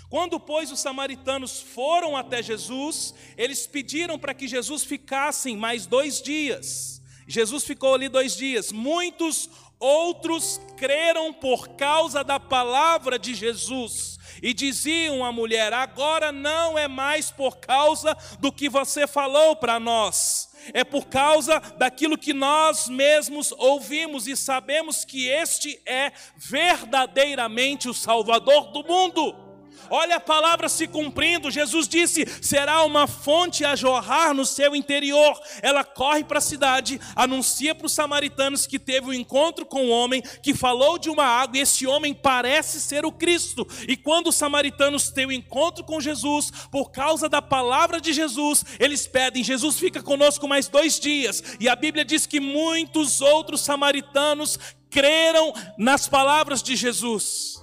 Quando, 0.08 0.40
pois, 0.40 0.72
os 0.72 0.80
samaritanos 0.80 1.60
foram 1.60 2.16
até 2.16 2.42
Jesus, 2.42 3.14
eles 3.36 3.66
pediram 3.66 4.18
para 4.18 4.32
que 4.32 4.48
Jesus 4.48 4.82
ficasse 4.84 5.54
mais 5.54 5.84
dois 5.84 6.22
dias. 6.22 7.02
Jesus 7.26 7.64
ficou 7.64 7.94
ali 7.94 8.08
dois 8.08 8.34
dias. 8.34 8.72
Muitos 8.72 9.50
outros 9.78 10.60
creram 10.78 11.32
por 11.32 11.68
causa 11.68 12.24
da 12.24 12.40
palavra 12.40 13.18
de 13.18 13.34
Jesus 13.34 14.18
e 14.42 14.54
diziam 14.54 15.22
à 15.22 15.30
mulher: 15.30 15.74
Agora 15.74 16.32
não 16.32 16.78
é 16.78 16.88
mais 16.88 17.30
por 17.30 17.58
causa 17.58 18.16
do 18.40 18.50
que 18.50 18.68
você 18.68 19.06
falou 19.06 19.56
para 19.56 19.78
nós, 19.78 20.48
é 20.72 20.84
por 20.84 21.06
causa 21.06 21.60
daquilo 21.76 22.16
que 22.16 22.32
nós 22.32 22.88
mesmos 22.88 23.52
ouvimos 23.52 24.26
e 24.26 24.34
sabemos 24.34 25.04
que 25.04 25.28
este 25.28 25.78
é 25.84 26.12
verdadeiramente 26.34 27.90
o 27.90 27.94
Salvador 27.94 28.72
do 28.72 28.82
mundo. 28.82 29.47
Olha 29.90 30.16
a 30.16 30.20
palavra 30.20 30.68
se 30.68 30.86
cumprindo. 30.86 31.50
Jesus 31.50 31.88
disse: 31.88 32.26
será 32.42 32.84
uma 32.84 33.06
fonte 33.06 33.64
a 33.64 33.74
jorrar 33.74 34.34
no 34.34 34.44
seu 34.44 34.74
interior. 34.74 35.40
Ela 35.62 35.84
corre 35.84 36.24
para 36.24 36.38
a 36.38 36.42
cidade, 36.42 37.00
anuncia 37.16 37.74
para 37.74 37.86
os 37.86 37.92
samaritanos 37.92 38.66
que 38.66 38.78
teve 38.78 39.06
um 39.06 39.12
encontro 39.12 39.64
com 39.64 39.86
um 39.86 39.90
homem 39.90 40.22
que 40.42 40.54
falou 40.54 40.98
de 40.98 41.08
uma 41.08 41.24
água 41.24 41.58
e 41.58 41.60
esse 41.60 41.86
homem 41.86 42.14
parece 42.14 42.80
ser 42.80 43.04
o 43.04 43.12
Cristo. 43.12 43.66
E 43.86 43.96
quando 43.96 44.28
os 44.28 44.36
samaritanos 44.36 45.10
têm 45.10 45.26
o 45.26 45.28
um 45.28 45.32
encontro 45.32 45.84
com 45.84 46.00
Jesus, 46.00 46.50
por 46.70 46.90
causa 46.90 47.28
da 47.28 47.40
palavra 47.40 48.00
de 48.00 48.12
Jesus, 48.12 48.64
eles 48.78 49.06
pedem: 49.06 49.44
Jesus 49.44 49.78
fica 49.78 50.02
conosco 50.02 50.46
mais 50.46 50.68
dois 50.68 50.98
dias. 50.98 51.42
E 51.58 51.68
a 51.68 51.76
Bíblia 51.76 52.04
diz 52.04 52.26
que 52.26 52.40
muitos 52.40 53.20
outros 53.20 53.60
samaritanos 53.60 54.58
creram 54.90 55.52
nas 55.76 56.08
palavras 56.08 56.62
de 56.62 56.76
Jesus. 56.76 57.62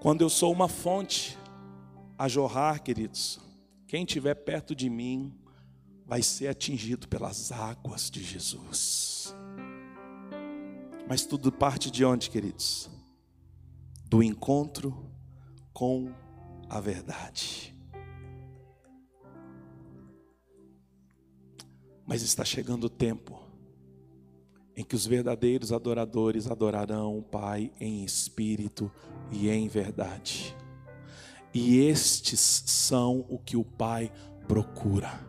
Quando 0.00 0.22
eu 0.22 0.30
sou 0.30 0.50
uma 0.50 0.66
fonte 0.66 1.36
a 2.16 2.26
jorrar, 2.26 2.82
queridos, 2.82 3.38
quem 3.86 4.04
estiver 4.04 4.34
perto 4.34 4.74
de 4.74 4.88
mim 4.88 5.38
vai 6.06 6.22
ser 6.22 6.48
atingido 6.48 7.06
pelas 7.06 7.52
águas 7.52 8.10
de 8.10 8.22
Jesus. 8.22 9.34
Mas 11.06 11.26
tudo 11.26 11.52
parte 11.52 11.90
de 11.90 12.02
onde, 12.02 12.30
queridos? 12.30 12.88
Do 14.06 14.22
encontro 14.22 15.12
com 15.70 16.10
a 16.66 16.80
verdade. 16.80 17.76
Mas 22.06 22.22
está 22.22 22.42
chegando 22.42 22.84
o 22.84 22.90
tempo 22.90 23.49
em 24.80 24.82
que 24.82 24.96
os 24.96 25.04
verdadeiros 25.04 25.72
adoradores 25.72 26.50
adorarão 26.50 27.18
o 27.18 27.22
Pai 27.22 27.70
em 27.78 28.02
espírito 28.02 28.90
e 29.30 29.50
em 29.50 29.68
verdade. 29.68 30.56
E 31.52 31.80
estes 31.80 32.40
são 32.40 33.26
o 33.28 33.38
que 33.38 33.58
o 33.58 33.64
Pai 33.64 34.10
procura. 34.48 35.20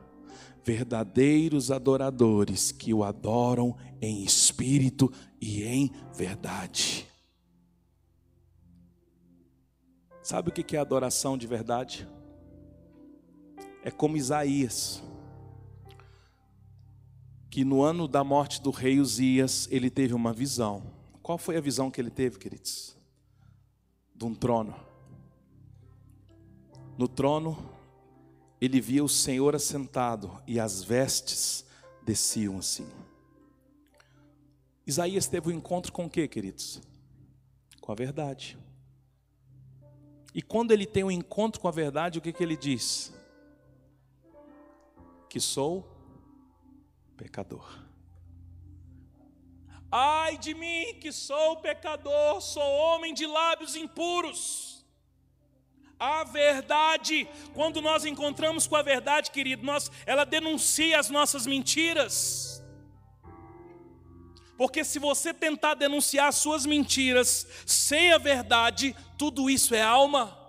Verdadeiros 0.64 1.70
adoradores 1.70 2.72
que 2.72 2.94
o 2.94 3.04
adoram 3.04 3.76
em 4.02 4.24
espírito 4.24 5.12
e 5.42 5.64
em 5.64 5.92
verdade. 6.16 7.06
Sabe 10.24 10.48
o 10.48 10.54
que 10.54 10.78
é 10.78 10.80
adoração 10.80 11.38
de 11.38 11.46
verdade? 11.46 12.08
É 13.84 13.92
como 13.92 14.16
Isaías, 14.16 15.04
que 17.52 17.64
no 17.64 17.84
ano 17.84 18.08
da 18.08 18.24
morte 18.24 18.60
do 18.60 18.72
rei 18.72 19.00
Uzias, 19.00 19.68
ele 19.70 19.92
teve 19.92 20.16
uma 20.16 20.34
visão. 20.34 20.82
Qual 21.22 21.38
foi 21.38 21.56
a 21.56 21.62
visão 21.62 21.92
que 21.92 22.02
ele 22.02 22.10
teve, 22.10 22.40
queridos? 22.40 23.00
de 24.22 24.26
um 24.26 24.36
trono. 24.36 24.76
No 26.96 27.08
trono 27.08 27.58
ele 28.62 28.80
via 28.80 29.04
o 29.04 29.10
Senhor 29.10 29.56
assentado 29.56 30.40
e 30.46 30.60
as 30.60 30.84
vestes 30.84 31.66
desciam 32.06 32.60
assim. 32.60 32.88
Isaías 34.86 35.26
teve 35.26 35.50
um 35.50 35.52
encontro 35.52 35.92
com 35.92 36.06
o 36.06 36.10
que, 36.10 36.28
queridos? 36.28 36.80
Com 37.80 37.92
a 37.92 37.96
verdade. 37.96 38.56
E 40.36 40.42
quando 40.44 40.70
ele 40.70 40.86
tem 40.86 41.04
um 41.04 41.10
encontro 41.10 41.60
com 41.60 41.68
a 41.68 41.72
verdade, 41.72 42.20
o 42.20 42.22
que, 42.22 42.32
que 42.32 42.44
ele 42.44 42.56
diz? 42.56 43.12
Que 45.28 45.40
sou 45.40 45.91
pecador. 47.22 47.64
Ai 49.92 50.38
de 50.38 50.56
mim, 50.56 50.96
que 51.00 51.12
sou 51.12 51.58
pecador, 51.58 52.42
sou 52.42 52.64
homem 52.64 53.14
de 53.14 53.28
lábios 53.28 53.76
impuros. 53.76 54.84
A 56.00 56.24
verdade, 56.24 57.28
quando 57.54 57.80
nós 57.80 58.06
encontramos 58.06 58.66
com 58.66 58.76
a 58.76 58.82
verdade, 58.82 59.30
querido, 59.30 59.64
nós, 59.64 59.92
ela 60.04 60.26
denuncia 60.26 61.00
as 61.00 61.12
nossas 61.12 61.46
mentiras. 61.46 62.64
Porque 64.58 64.84
se 64.84 64.98
você 64.98 65.32
tentar 65.32 65.76
denunciar 65.76 66.28
as 66.30 66.38
suas 66.38 66.66
mentiras 66.66 67.46
sem 67.68 68.12
a 68.14 68.18
verdade, 68.18 68.96
tudo 69.16 69.48
isso 69.48 69.76
é 69.76 69.82
alma. 69.82 70.41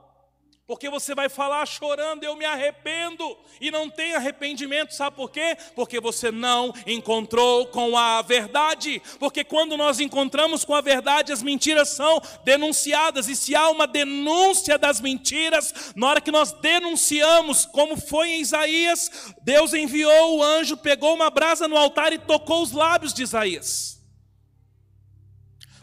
Porque 0.64 0.88
você 0.88 1.12
vai 1.12 1.28
falar 1.28 1.66
chorando, 1.66 2.22
eu 2.22 2.36
me 2.36 2.44
arrependo, 2.44 3.36
e 3.60 3.68
não 3.70 3.90
tem 3.90 4.14
arrependimento, 4.14 4.94
sabe 4.94 5.16
por 5.16 5.28
quê? 5.28 5.56
Porque 5.74 6.00
você 6.00 6.30
não 6.30 6.72
encontrou 6.86 7.66
com 7.66 7.96
a 7.96 8.22
verdade. 8.22 9.02
Porque 9.18 9.42
quando 9.42 9.76
nós 9.76 9.98
encontramos 9.98 10.64
com 10.64 10.72
a 10.72 10.80
verdade, 10.80 11.32
as 11.32 11.42
mentiras 11.42 11.88
são 11.88 12.22
denunciadas, 12.44 13.28
e 13.28 13.34
se 13.34 13.56
há 13.56 13.68
uma 13.70 13.88
denúncia 13.88 14.78
das 14.78 15.00
mentiras, 15.00 15.92
na 15.96 16.06
hora 16.06 16.20
que 16.20 16.30
nós 16.30 16.52
denunciamos, 16.52 17.66
como 17.66 17.96
foi 17.96 18.30
em 18.30 18.40
Isaías, 18.40 19.34
Deus 19.42 19.74
enviou 19.74 20.38
o 20.38 20.42
anjo, 20.42 20.76
pegou 20.76 21.12
uma 21.12 21.28
brasa 21.28 21.66
no 21.66 21.76
altar 21.76 22.12
e 22.12 22.18
tocou 22.18 22.62
os 22.62 22.70
lábios 22.70 23.12
de 23.12 23.24
Isaías. 23.24 24.00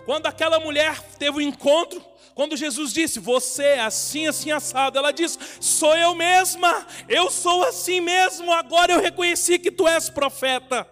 Quando 0.06 0.26
aquela 0.26 0.60
mulher 0.60 1.00
teve 1.20 1.32
o 1.32 1.38
um 1.38 1.42
encontro, 1.42 2.09
quando 2.40 2.56
Jesus 2.56 2.94
disse, 2.94 3.20
você 3.20 3.64
é 3.64 3.80
assim, 3.82 4.26
assim, 4.26 4.50
assado, 4.50 4.98
ela 4.98 5.12
disse, 5.12 5.38
sou 5.60 5.94
eu 5.98 6.16
mesma, 6.16 6.88
eu 7.10 7.30
sou 7.30 7.66
assim 7.66 8.00
mesmo, 8.00 8.50
agora 8.54 8.94
eu 8.94 9.02
reconheci 9.02 9.60
que 9.60 9.70
tu 9.70 9.86
és 9.86 10.10
profeta. 10.10 10.90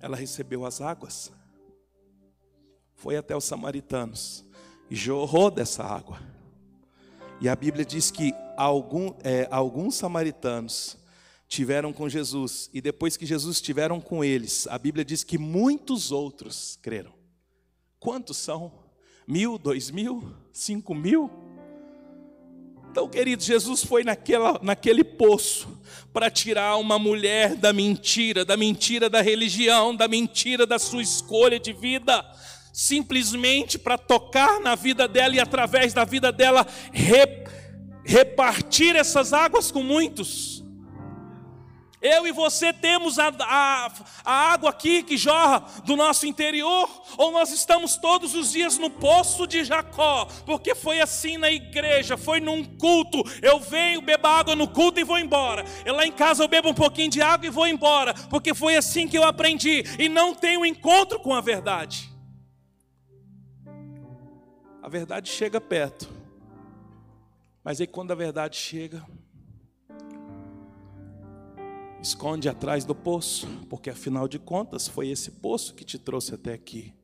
Ela 0.00 0.16
recebeu 0.16 0.66
as 0.66 0.80
águas, 0.80 1.30
foi 2.96 3.16
até 3.16 3.36
os 3.36 3.44
samaritanos 3.44 4.44
e 4.90 4.96
jorrou 4.96 5.48
dessa 5.48 5.84
água. 5.84 6.20
E 7.40 7.48
a 7.48 7.54
Bíblia 7.54 7.84
diz 7.84 8.10
que 8.10 8.34
algum, 8.56 9.14
é, 9.22 9.46
alguns 9.48 9.94
samaritanos 9.94 10.96
tiveram 11.46 11.92
com 11.92 12.08
Jesus, 12.08 12.68
e 12.74 12.80
depois 12.80 13.16
que 13.16 13.24
Jesus 13.24 13.58
estiveram 13.58 14.00
com 14.00 14.24
eles, 14.24 14.66
a 14.66 14.76
Bíblia 14.76 15.04
diz 15.04 15.22
que 15.22 15.38
muitos 15.38 16.10
outros 16.10 16.76
creram. 16.82 17.19
Quantos 18.00 18.38
são? 18.38 18.72
Mil, 19.28 19.58
dois 19.58 19.90
mil, 19.90 20.34
cinco 20.50 20.94
mil? 20.94 21.30
Então, 22.90 23.06
querido, 23.06 23.42
Jesus 23.42 23.84
foi 23.84 24.02
naquela, 24.02 24.58
naquele 24.62 25.04
poço 25.04 25.68
para 26.10 26.30
tirar 26.30 26.76
uma 26.76 26.98
mulher 26.98 27.54
da 27.54 27.74
mentira, 27.74 28.42
da 28.42 28.56
mentira 28.56 29.10
da 29.10 29.20
religião, 29.20 29.94
da 29.94 30.08
mentira 30.08 30.66
da 30.66 30.78
sua 30.78 31.02
escolha 31.02 31.60
de 31.60 31.74
vida, 31.74 32.24
simplesmente 32.72 33.78
para 33.78 33.98
tocar 33.98 34.58
na 34.60 34.74
vida 34.74 35.06
dela 35.06 35.36
e 35.36 35.40
através 35.40 35.92
da 35.92 36.04
vida 36.04 36.32
dela 36.32 36.66
repartir 38.02 38.96
essas 38.96 39.34
águas 39.34 39.70
com 39.70 39.82
muitos. 39.82 40.59
Eu 42.02 42.26
e 42.26 42.32
você 42.32 42.72
temos 42.72 43.18
a, 43.18 43.28
a, 43.28 43.92
a, 44.24 44.32
água 44.52 44.70
aqui 44.70 45.02
que 45.02 45.18
jorra 45.18 45.60
do 45.84 45.96
nosso 45.96 46.26
interior, 46.26 46.88
ou 47.18 47.30
nós 47.30 47.52
estamos 47.52 47.96
todos 47.98 48.34
os 48.34 48.52
dias 48.52 48.78
no 48.78 48.88
poço 48.88 49.46
de 49.46 49.62
Jacó, 49.64 50.24
porque 50.46 50.74
foi 50.74 51.00
assim 51.00 51.36
na 51.36 51.50
igreja, 51.50 52.16
foi 52.16 52.40
num 52.40 52.64
culto. 52.64 53.22
Eu 53.42 53.60
venho, 53.60 54.00
bebo 54.00 54.26
água 54.26 54.56
no 54.56 54.66
culto 54.66 54.98
e 54.98 55.04
vou 55.04 55.18
embora. 55.18 55.62
E 55.84 55.90
lá 55.90 56.06
em 56.06 56.12
casa 56.12 56.42
eu 56.42 56.48
bebo 56.48 56.70
um 56.70 56.74
pouquinho 56.74 57.10
de 57.10 57.20
água 57.20 57.46
e 57.46 57.50
vou 57.50 57.66
embora, 57.66 58.14
porque 58.30 58.54
foi 58.54 58.76
assim 58.76 59.06
que 59.06 59.18
eu 59.18 59.24
aprendi, 59.24 59.84
e 59.98 60.08
não 60.08 60.34
tenho 60.34 60.64
encontro 60.64 61.20
com 61.20 61.34
a 61.34 61.42
verdade. 61.42 62.10
A 64.82 64.88
verdade 64.88 65.28
chega 65.28 65.60
perto, 65.60 66.08
mas 67.62 67.78
aí 67.78 67.86
quando 67.86 68.12
a 68.12 68.14
verdade 68.14 68.56
chega, 68.56 69.04
Esconde 72.02 72.48
atrás 72.48 72.86
do 72.86 72.94
poço, 72.94 73.46
porque 73.68 73.90
afinal 73.90 74.26
de 74.26 74.38
contas 74.38 74.88
foi 74.88 75.08
esse 75.08 75.30
poço 75.30 75.74
que 75.74 75.84
te 75.84 75.98
trouxe 75.98 76.34
até 76.34 76.54
aqui. 76.54 76.94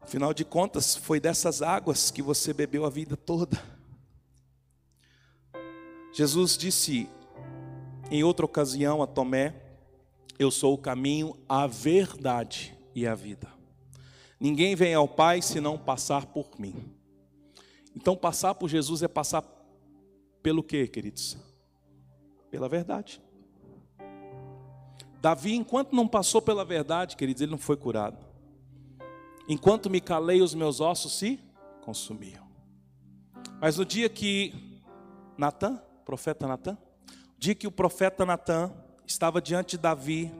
Afinal 0.00 0.34
de 0.34 0.44
contas, 0.44 0.96
foi 0.96 1.20
dessas 1.20 1.62
águas 1.62 2.10
que 2.10 2.20
você 2.20 2.52
bebeu 2.52 2.84
a 2.84 2.90
vida 2.90 3.16
toda. 3.16 3.62
Jesus 6.12 6.58
disse 6.58 7.08
em 8.10 8.24
outra 8.24 8.44
ocasião 8.44 9.02
a 9.02 9.06
Tomé: 9.06 9.54
Eu 10.36 10.50
sou 10.50 10.74
o 10.74 10.78
caminho, 10.78 11.36
a 11.48 11.68
verdade 11.68 12.76
e 12.92 13.06
a 13.06 13.14
vida. 13.14 13.48
Ninguém 14.40 14.74
vem 14.74 14.94
ao 14.94 15.06
Pai 15.06 15.40
se 15.40 15.60
não 15.60 15.78
passar 15.78 16.26
por 16.26 16.58
mim. 16.58 16.74
Então, 17.94 18.16
passar 18.16 18.54
por 18.56 18.68
Jesus 18.68 19.00
é 19.04 19.08
passar 19.08 19.44
pelo 20.42 20.62
quê, 20.62 20.88
queridos? 20.88 21.36
Pela 22.50 22.68
verdade. 22.68 23.22
Davi, 25.20 25.54
enquanto 25.54 25.94
não 25.94 26.08
passou 26.08 26.40
pela 26.40 26.64
verdade, 26.64 27.16
queridos, 27.16 27.42
ele 27.42 27.50
não 27.50 27.58
foi 27.58 27.76
curado. 27.76 28.18
Enquanto 29.48 29.90
me 29.90 30.00
calei, 30.00 30.40
os 30.40 30.54
meus 30.54 30.80
ossos 30.80 31.18
se 31.18 31.38
consumiam. 31.82 32.48
Mas 33.60 33.76
no 33.76 33.84
dia 33.84 34.08
que 34.08 34.82
Natan, 35.36 35.80
profeta 36.04 36.46
Natan, 36.46 36.78
dia 37.38 37.54
que 37.54 37.66
o 37.66 37.70
profeta 37.70 38.24
Natan 38.24 38.72
estava 39.06 39.40
diante 39.40 39.72
de 39.72 39.78
Davi 39.78 40.32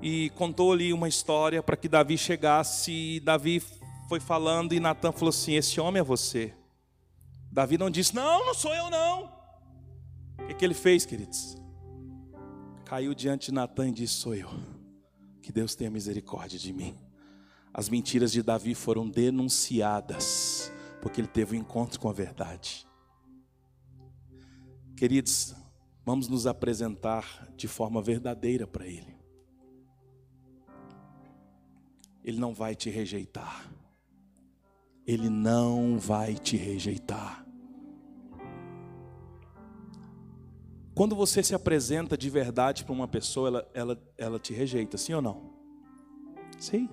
e 0.00 0.30
contou 0.30 0.72
ali 0.72 0.92
uma 0.92 1.08
história 1.08 1.62
para 1.62 1.76
que 1.76 1.88
Davi 1.88 2.16
chegasse, 2.16 2.92
e 2.92 3.20
Davi 3.20 3.60
foi 4.08 4.20
falando 4.20 4.72
e 4.72 4.80
Natan 4.80 5.10
falou 5.10 5.30
assim: 5.30 5.54
Esse 5.54 5.80
homem 5.80 6.00
é 6.00 6.04
você. 6.04 6.54
Davi 7.50 7.76
não 7.76 7.90
disse: 7.90 8.14
Não, 8.14 8.46
não 8.46 8.54
sou 8.54 8.74
eu 8.74 8.88
não. 8.90 9.37
Que, 10.48 10.54
que 10.54 10.64
ele 10.64 10.72
fez, 10.72 11.04
queridos? 11.04 11.58
Caiu 12.86 13.14
diante 13.14 13.46
de 13.46 13.52
Natan 13.52 13.90
e 13.90 13.92
disse: 13.92 14.14
Sou 14.14 14.34
eu. 14.34 14.48
Que 15.42 15.52
Deus 15.52 15.74
tenha 15.74 15.90
misericórdia 15.90 16.58
de 16.58 16.72
mim. 16.72 16.98
As 17.72 17.90
mentiras 17.90 18.32
de 18.32 18.42
Davi 18.42 18.74
foram 18.74 19.06
denunciadas, 19.06 20.72
porque 21.02 21.20
ele 21.20 21.28
teve 21.28 21.54
um 21.54 21.60
encontro 21.60 22.00
com 22.00 22.08
a 22.08 22.14
verdade. 22.14 22.88
Queridos, 24.96 25.54
vamos 26.02 26.28
nos 26.28 26.46
apresentar 26.46 27.46
de 27.54 27.68
forma 27.68 28.00
verdadeira 28.00 28.66
para 28.66 28.86
Ele. 28.86 29.18
Ele 32.24 32.38
não 32.38 32.54
vai 32.54 32.74
te 32.74 32.88
rejeitar. 32.88 33.70
Ele 35.06 35.28
não 35.28 35.98
vai 35.98 36.34
te 36.34 36.56
rejeitar. 36.56 37.47
Quando 40.98 41.14
você 41.14 41.44
se 41.44 41.54
apresenta 41.54 42.18
de 42.18 42.28
verdade 42.28 42.84
para 42.84 42.92
uma 42.92 43.06
pessoa, 43.06 43.46
ela, 43.46 43.70
ela, 43.72 44.12
ela 44.18 44.38
te 44.40 44.52
rejeita, 44.52 44.98
sim 44.98 45.14
ou 45.14 45.22
não? 45.22 45.52
Sim. 46.58 46.90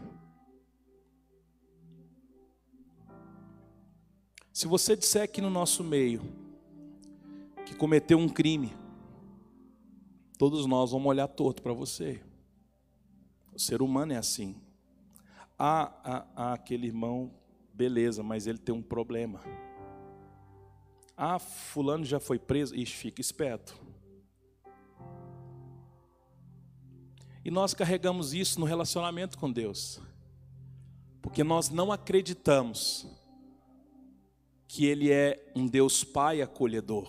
Se 4.53 4.67
você 4.67 4.95
disser 4.95 5.23
aqui 5.23 5.41
no 5.41 5.49
nosso 5.49 5.83
meio 5.83 6.21
que 7.65 7.73
cometeu 7.73 8.19
um 8.19 8.29
crime, 8.29 8.75
todos 10.37 10.67
nós 10.67 10.91
vamos 10.91 11.07
olhar 11.07 11.27
torto 11.27 11.63
para 11.63 11.73
você. 11.73 12.21
O 13.55 13.59
ser 13.59 13.81
humano 13.81 14.13
é 14.13 14.17
assim. 14.17 14.55
Ah, 15.57 15.91
ah, 16.03 16.27
ah, 16.35 16.53
aquele 16.53 16.85
irmão, 16.85 17.33
beleza, 17.73 18.21
mas 18.21 18.45
ele 18.45 18.59
tem 18.59 18.75
um 18.75 18.83
problema. 18.83 19.41
Ah, 21.17 21.39
fulano 21.39 22.05
já 22.05 22.19
foi 22.19 22.37
preso. 22.37 22.75
Ixi, 22.75 22.93
fica 22.93 23.19
esperto. 23.19 23.84
E 27.45 27.51
nós 27.51 27.75
carregamos 27.75 28.33
isso 28.33 28.59
no 28.59 28.65
relacionamento 28.65 29.37
com 29.37 29.51
Deus, 29.51 30.01
porque 31.21 31.43
nós 31.43 31.69
não 31.69 31.91
acreditamos 31.91 33.05
que 34.67 34.87
Ele 34.87 35.11
é 35.11 35.51
um 35.55 35.67
Deus 35.67 36.03
Pai 36.03 36.41
acolhedor. 36.41 37.07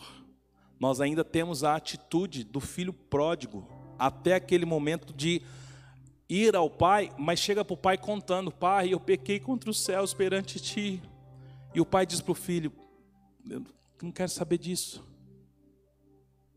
Nós 0.79 1.01
ainda 1.01 1.25
temos 1.25 1.64
a 1.64 1.75
atitude 1.75 2.44
do 2.44 2.61
filho 2.61 2.92
pródigo, 2.92 3.66
até 3.99 4.35
aquele 4.35 4.66
momento 4.66 5.14
de 5.14 5.40
ir 6.29 6.55
ao 6.55 6.68
pai, 6.68 7.11
mas 7.16 7.40
chega 7.40 7.64
para 7.64 7.72
o 7.72 7.79
pai 7.79 7.96
contando: 7.96 8.53
Pai, 8.53 8.92
eu 8.92 9.01
pequei 9.01 9.40
contra 9.40 9.70
os 9.70 9.81
céus 9.81 10.12
perante 10.12 10.61
ti. 10.61 11.03
E 11.75 11.81
o 11.81 11.87
pai 11.87 12.05
diz 12.05 12.20
para 12.20 12.33
o 12.33 12.35
filho: 12.35 12.70
Não 14.03 14.12
quero 14.12 14.29
saber 14.29 14.59
disso. 14.59 15.03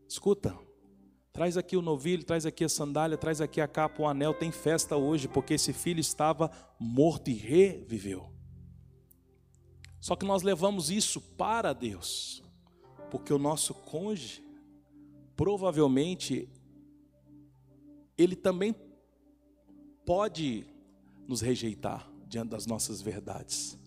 Escuta, 0.06 0.54
traz 1.32 1.56
aqui 1.56 1.76
o 1.76 1.82
novilho, 1.82 2.24
traz 2.24 2.44
aqui 2.44 2.64
a 2.64 2.68
sandália, 2.68 3.16
traz 3.16 3.40
aqui 3.40 3.60
a 3.60 3.68
capa, 3.68 4.02
o 4.02 4.06
anel. 4.06 4.34
Tem 4.34 4.50
festa 4.50 4.96
hoje, 4.96 5.28
porque 5.28 5.54
esse 5.54 5.72
filho 5.72 6.00
estava 6.00 6.50
morto 6.78 7.30
e 7.30 7.34
reviveu. 7.34 8.32
Só 10.00 10.16
que 10.16 10.24
nós 10.24 10.42
levamos 10.42 10.90
isso 10.90 11.20
para 11.20 11.72
Deus, 11.72 12.42
porque 13.10 13.32
o 13.32 13.38
nosso 13.38 13.74
cônjuge, 13.74 14.42
provavelmente, 15.36 16.48
ele 18.16 18.34
também 18.34 18.74
pode 20.06 20.66
nos 21.28 21.40
rejeitar 21.40 22.10
diante 22.26 22.50
das 22.50 22.66
nossas 22.66 23.02
verdades. 23.02 23.78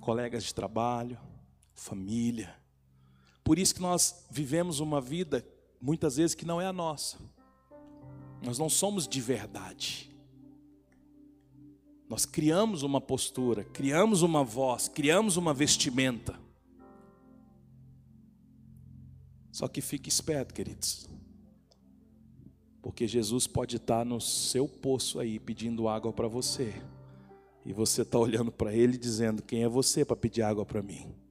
Colegas 0.00 0.42
de 0.42 0.54
trabalho, 0.54 1.18
família. 1.74 2.54
Por 3.44 3.58
isso 3.58 3.74
que 3.74 3.80
nós 3.80 4.26
vivemos 4.30 4.80
uma 4.80 5.00
vida, 5.00 5.46
muitas 5.82 6.16
vezes, 6.16 6.34
que 6.34 6.46
não 6.46 6.60
é 6.60 6.66
a 6.66 6.72
nossa. 6.72 7.18
Nós 8.40 8.58
não 8.58 8.70
somos 8.70 9.08
de 9.08 9.20
verdade. 9.20 10.10
Nós 12.08 12.24
criamos 12.24 12.82
uma 12.82 13.00
postura, 13.00 13.64
criamos 13.64 14.22
uma 14.22 14.44
voz, 14.44 14.86
criamos 14.86 15.36
uma 15.36 15.52
vestimenta. 15.52 16.38
Só 19.50 19.66
que 19.66 19.80
fique 19.80 20.08
esperto, 20.08 20.54
queridos. 20.54 21.08
Porque 22.80 23.06
Jesus 23.06 23.46
pode 23.46 23.76
estar 23.76 24.04
no 24.04 24.20
seu 24.20 24.68
poço 24.68 25.20
aí 25.20 25.38
pedindo 25.38 25.88
água 25.88 26.12
para 26.12 26.28
você. 26.28 26.74
E 27.64 27.72
você 27.72 28.02
está 28.02 28.18
olhando 28.18 28.50
para 28.50 28.74
ele 28.74 28.98
dizendo: 28.98 29.42
Quem 29.42 29.62
é 29.62 29.68
você 29.68 30.04
para 30.04 30.16
pedir 30.16 30.42
água 30.42 30.66
para 30.66 30.82
mim? 30.82 31.21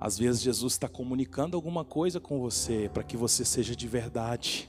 Às 0.00 0.16
vezes 0.16 0.40
Jesus 0.40 0.72
está 0.72 0.88
comunicando 0.88 1.56
alguma 1.56 1.84
coisa 1.84 2.18
com 2.18 2.40
você 2.40 2.90
para 2.92 3.04
que 3.04 3.18
você 3.18 3.44
seja 3.44 3.76
de 3.76 3.86
verdade. 3.86 4.66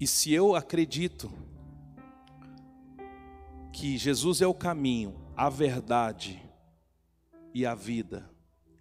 E 0.00 0.06
se 0.06 0.32
eu 0.32 0.54
acredito 0.54 1.30
que 3.72 3.98
Jesus 3.98 4.40
é 4.40 4.46
o 4.46 4.54
caminho, 4.54 5.14
a 5.36 5.50
verdade 5.50 6.42
e 7.52 7.66
a 7.66 7.74
vida, 7.74 8.30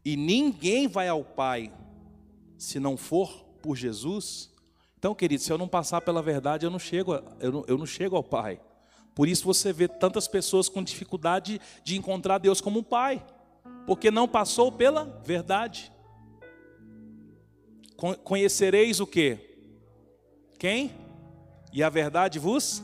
e 0.03 0.15
ninguém 0.15 0.87
vai 0.87 1.09
ao 1.09 1.23
Pai 1.23 1.73
se 2.57 2.79
não 2.79 2.95
for 2.95 3.43
por 3.61 3.75
Jesus. 3.75 4.53
Então, 4.97 5.13
querido, 5.13 5.43
se 5.43 5.51
eu 5.51 5.57
não 5.57 5.67
passar 5.67 5.99
pela 5.99 6.21
verdade, 6.21 6.65
eu 6.65 6.69
não 6.69 6.79
chego, 6.79 7.13
eu 7.41 7.51
não, 7.51 7.65
eu 7.67 7.77
não 7.77 7.85
chego 7.85 8.15
ao 8.15 8.23
Pai. 8.23 8.61
Por 9.15 9.27
isso 9.27 9.45
você 9.45 9.73
vê 9.73 9.87
tantas 9.87 10.27
pessoas 10.27 10.69
com 10.69 10.83
dificuldade 10.83 11.59
de 11.83 11.97
encontrar 11.97 12.37
Deus 12.37 12.61
como 12.61 12.79
um 12.79 12.83
Pai, 12.83 13.25
porque 13.87 14.11
não 14.11 14.27
passou 14.27 14.71
pela 14.71 15.05
verdade. 15.25 15.91
Conhecereis 18.23 18.99
o 18.99 19.07
que? 19.07 19.39
Quem? 20.59 20.91
E 21.73 21.81
a 21.81 21.89
verdade 21.89 22.37
vos 22.37 22.83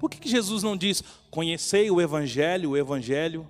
Por 0.00 0.08
que, 0.08 0.18
que 0.18 0.30
Jesus 0.30 0.62
não 0.62 0.78
diz, 0.78 1.04
conhecei 1.30 1.90
o 1.90 2.00
Evangelho, 2.00 2.70
o 2.70 2.76
Evangelho? 2.76 3.46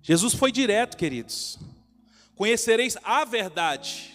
Jesus 0.00 0.32
foi 0.32 0.50
direto, 0.50 0.96
queridos. 0.96 1.58
Conhecereis 2.34 2.96
a 3.04 3.22
verdade, 3.26 4.11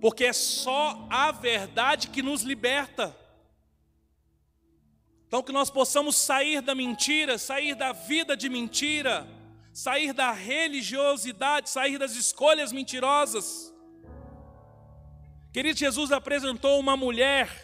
porque 0.00 0.24
é 0.24 0.32
só 0.32 1.06
a 1.10 1.32
verdade 1.32 2.08
que 2.08 2.22
nos 2.22 2.42
liberta. 2.42 3.16
Então, 5.26 5.42
que 5.42 5.52
nós 5.52 5.70
possamos 5.70 6.16
sair 6.16 6.60
da 6.60 6.74
mentira, 6.74 7.38
sair 7.38 7.74
da 7.74 7.92
vida 7.92 8.36
de 8.36 8.48
mentira, 8.48 9.26
sair 9.72 10.12
da 10.12 10.30
religiosidade, 10.30 11.68
sair 11.68 11.98
das 11.98 12.14
escolhas 12.14 12.70
mentirosas. 12.70 13.74
Querido, 15.52 15.78
Jesus 15.78 16.12
apresentou 16.12 16.78
uma 16.78 16.96
mulher 16.96 17.63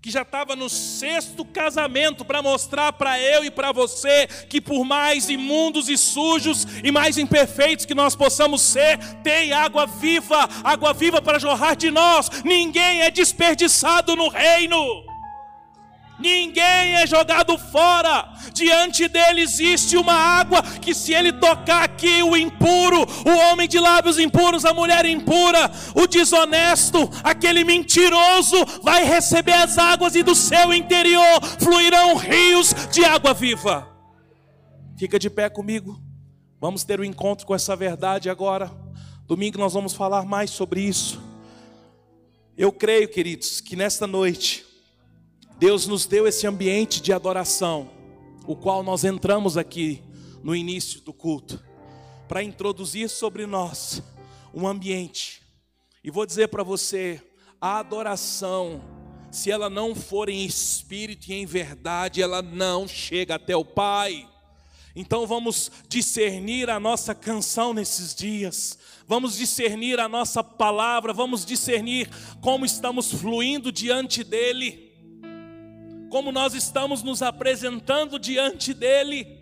que 0.00 0.10
já 0.10 0.22
estava 0.22 0.54
no 0.54 0.68
sexto 0.68 1.44
casamento 1.44 2.24
para 2.24 2.40
mostrar 2.40 2.92
para 2.92 3.20
eu 3.20 3.44
e 3.44 3.50
para 3.50 3.72
você 3.72 4.26
que 4.48 4.60
por 4.60 4.84
mais 4.84 5.28
imundos 5.28 5.88
e 5.88 5.98
sujos 5.98 6.66
e 6.84 6.92
mais 6.92 7.18
imperfeitos 7.18 7.84
que 7.84 7.94
nós 7.94 8.14
possamos 8.14 8.62
ser, 8.62 8.98
tem 9.22 9.52
água 9.52 9.86
viva, 9.86 10.48
água 10.62 10.94
viva 10.94 11.20
para 11.20 11.38
jorrar 11.38 11.74
de 11.74 11.90
nós. 11.90 12.42
Ninguém 12.44 13.02
é 13.02 13.10
desperdiçado 13.10 14.14
no 14.14 14.28
reino. 14.28 15.17
Ninguém 16.18 16.96
é 16.96 17.06
jogado 17.06 17.56
fora. 17.56 18.28
Diante 18.52 19.06
dele 19.08 19.40
existe 19.40 19.96
uma 19.96 20.12
água 20.12 20.62
que, 20.62 20.92
se 20.92 21.14
ele 21.14 21.32
tocar 21.32 21.84
aqui, 21.84 22.22
o 22.22 22.36
impuro, 22.36 23.06
o 23.24 23.38
homem 23.46 23.68
de 23.68 23.78
lábios 23.78 24.18
impuros, 24.18 24.64
a 24.64 24.74
mulher 24.74 25.06
impura, 25.06 25.70
o 25.94 26.06
desonesto, 26.06 27.08
aquele 27.22 27.62
mentiroso, 27.62 28.56
vai 28.82 29.04
receber 29.04 29.52
as 29.52 29.78
águas 29.78 30.16
e 30.16 30.22
do 30.22 30.34
seu 30.34 30.74
interior 30.74 31.40
fluirão 31.60 32.16
rios 32.16 32.74
de 32.90 33.04
água 33.04 33.32
viva. 33.32 33.88
Fica 34.98 35.18
de 35.18 35.30
pé 35.30 35.48
comigo. 35.48 36.02
Vamos 36.60 36.82
ter 36.82 36.98
um 36.98 37.04
encontro 37.04 37.46
com 37.46 37.54
essa 37.54 37.76
verdade 37.76 38.28
agora. 38.28 38.72
Domingo 39.24 39.58
nós 39.58 39.74
vamos 39.74 39.94
falar 39.94 40.24
mais 40.24 40.50
sobre 40.50 40.80
isso. 40.80 41.22
Eu 42.56 42.72
creio, 42.72 43.08
queridos, 43.08 43.60
que 43.60 43.76
nesta 43.76 44.04
noite 44.04 44.66
Deus 45.58 45.88
nos 45.88 46.06
deu 46.06 46.24
esse 46.24 46.46
ambiente 46.46 47.02
de 47.02 47.12
adoração, 47.12 47.90
o 48.46 48.54
qual 48.54 48.84
nós 48.84 49.02
entramos 49.02 49.56
aqui 49.56 50.00
no 50.40 50.54
início 50.54 51.00
do 51.00 51.12
culto, 51.12 51.60
para 52.28 52.44
introduzir 52.44 53.08
sobre 53.08 53.44
nós 53.44 54.00
um 54.54 54.68
ambiente. 54.68 55.42
E 56.04 56.12
vou 56.12 56.24
dizer 56.24 56.46
para 56.46 56.62
você, 56.62 57.20
a 57.60 57.80
adoração, 57.80 58.80
se 59.32 59.50
ela 59.50 59.68
não 59.68 59.96
for 59.96 60.28
em 60.28 60.44
espírito 60.44 61.32
e 61.32 61.34
em 61.34 61.44
verdade, 61.44 62.22
ela 62.22 62.40
não 62.40 62.86
chega 62.86 63.34
até 63.34 63.56
o 63.56 63.64
Pai. 63.64 64.28
Então 64.94 65.26
vamos 65.26 65.72
discernir 65.88 66.70
a 66.70 66.78
nossa 66.78 67.16
canção 67.16 67.74
nesses 67.74 68.14
dias, 68.14 68.78
vamos 69.08 69.36
discernir 69.36 69.98
a 69.98 70.08
nossa 70.08 70.42
palavra, 70.44 71.12
vamos 71.12 71.44
discernir 71.44 72.08
como 72.40 72.64
estamos 72.64 73.10
fluindo 73.12 73.72
diante 73.72 74.22
dEle 74.22 74.87
como 76.08 76.32
nós 76.32 76.54
estamos 76.54 77.02
nos 77.02 77.22
apresentando 77.22 78.18
diante 78.18 78.72
dEle. 78.72 79.38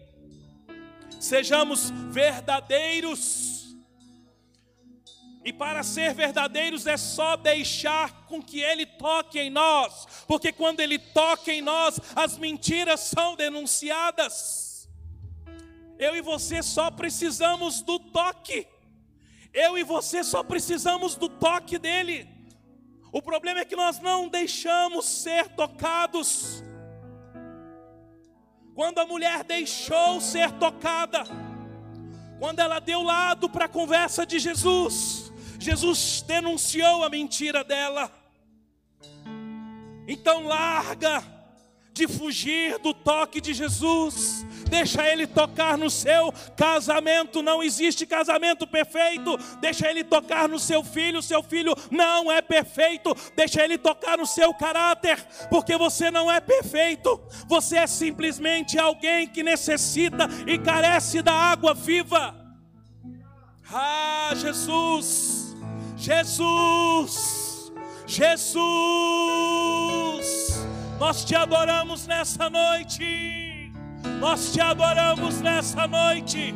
Sejamos 1.20 1.90
verdadeiros. 2.10 3.76
E 5.44 5.52
para 5.52 5.84
ser 5.84 6.12
verdadeiros 6.12 6.86
é 6.86 6.96
só 6.96 7.36
deixar 7.36 8.26
com 8.26 8.42
que 8.42 8.60
Ele 8.60 8.84
toque 8.84 9.38
em 9.38 9.48
nós, 9.48 10.24
porque 10.26 10.50
quando 10.52 10.80
Ele 10.80 10.98
toca 10.98 11.52
em 11.52 11.62
nós, 11.62 12.00
as 12.16 12.36
mentiras 12.36 13.00
são 13.00 13.36
denunciadas. 13.36 14.88
Eu 15.98 16.16
e 16.16 16.20
você 16.20 16.62
só 16.62 16.90
precisamos 16.90 17.80
do 17.80 17.98
toque. 17.98 18.66
Eu 19.52 19.78
e 19.78 19.84
você 19.84 20.22
só 20.24 20.42
precisamos 20.42 21.14
do 21.14 21.28
toque 21.28 21.78
dele. 21.78 22.35
O 23.12 23.22
problema 23.22 23.60
é 23.60 23.64
que 23.64 23.76
nós 23.76 24.00
não 24.00 24.28
deixamos 24.28 25.06
ser 25.06 25.48
tocados. 25.48 26.62
Quando 28.74 28.98
a 28.98 29.06
mulher 29.06 29.42
deixou 29.42 30.20
ser 30.20 30.50
tocada, 30.52 31.24
quando 32.38 32.58
ela 32.58 32.78
deu 32.78 33.02
lado 33.02 33.48
para 33.48 33.64
a 33.64 33.68
conversa 33.68 34.26
de 34.26 34.38
Jesus, 34.38 35.32
Jesus 35.58 36.22
denunciou 36.26 37.02
a 37.02 37.08
mentira 37.08 37.64
dela. 37.64 38.12
Então 40.06 40.46
larga 40.46 41.24
de 41.92 42.06
fugir 42.06 42.78
do 42.78 42.92
toque 42.92 43.40
de 43.40 43.54
Jesus, 43.54 44.45
deixa 44.68 45.06
Ele 45.08 45.26
tocar 45.26 45.76
no 45.78 45.90
seu 45.90 46.32
casamento. 46.56 47.42
Não 47.42 47.62
existe 47.62 48.06
casamento 48.06 48.66
perfeito, 48.66 49.36
deixa 49.60 49.88
Ele 49.88 50.04
tocar 50.04 50.48
no 50.48 50.58
seu 50.58 50.82
filho. 50.82 51.22
Seu 51.22 51.42
filho 51.42 51.74
não 51.90 52.30
é 52.30 52.42
perfeito, 52.42 53.16
deixa 53.34 53.62
Ele 53.62 53.78
tocar 53.78 54.18
no 54.18 54.26
seu 54.26 54.52
caráter, 54.54 55.18
porque 55.48 55.76
você 55.76 56.10
não 56.10 56.30
é 56.30 56.40
perfeito, 56.40 57.20
você 57.46 57.78
é 57.78 57.86
simplesmente 57.86 58.78
alguém 58.78 59.26
que 59.28 59.42
necessita 59.42 60.28
e 60.46 60.58
carece 60.58 61.22
da 61.22 61.32
água 61.32 61.74
viva. 61.74 62.34
Ah, 63.72 64.30
Jesus, 64.34 65.56
Jesus, 65.96 67.72
Jesus. 68.06 68.56
Nós 70.98 71.24
te 71.24 71.34
adoramos 71.34 72.06
nessa 72.06 72.48
noite. 72.48 73.45
Nós 74.18 74.52
te 74.52 74.60
adoramos 74.60 75.40
nessa 75.40 75.86
noite. 75.86 76.54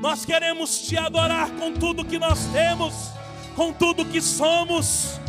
Nós 0.00 0.24
queremos 0.24 0.80
te 0.80 0.96
adorar 0.96 1.50
com 1.50 1.72
tudo 1.74 2.04
que 2.04 2.18
nós 2.18 2.46
temos, 2.46 2.94
com 3.54 3.70
tudo 3.70 4.04
que 4.04 4.20
somos. 4.20 5.20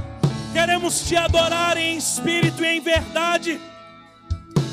Queremos 0.53 1.01
te 1.01 1.15
adorar 1.15 1.75
em 1.77 1.97
espírito 1.97 2.63
e 2.63 2.77
em 2.77 2.79
verdade, 2.79 3.59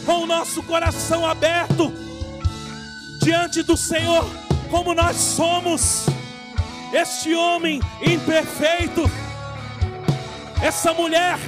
com 0.07 0.23
o 0.23 0.27
nosso 0.27 0.63
coração 0.63 1.27
aberto 1.27 1.93
diante 3.23 3.63
do 3.63 3.77
Senhor, 3.77 4.25
como 4.71 4.95
nós 4.95 5.17
somos. 5.17 6.07
Este 6.93 7.35
homem 7.35 7.81
imperfeito, 8.01 9.03
essa 10.63 10.95
mulher 10.95 11.39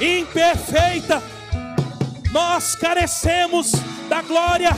imperfeita, 0.00 1.22
nós 2.32 2.74
carecemos 2.76 3.72
da 4.12 4.20
glória, 4.20 4.76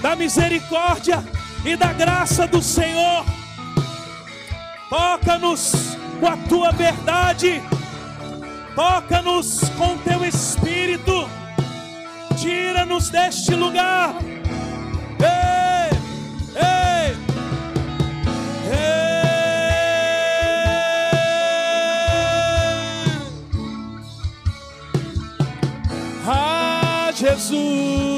da 0.00 0.16
misericórdia 0.16 1.22
e 1.66 1.76
da 1.76 1.92
graça 1.92 2.46
do 2.46 2.62
Senhor. 2.62 3.26
Toca-nos 4.88 5.98
com 6.18 6.26
a 6.26 6.36
tua 6.48 6.72
verdade, 6.72 7.62
toca-nos 8.74 9.60
com 9.76 9.98
teu 9.98 10.24
espírito, 10.24 11.28
tira-nos 12.40 13.10
deste 13.10 13.54
lugar. 13.54 14.14
Ei, 15.20 15.90
ei, 16.56 17.14
ei. 18.72 19.12
Ah, 26.26 27.10
Jesus, 27.14 28.11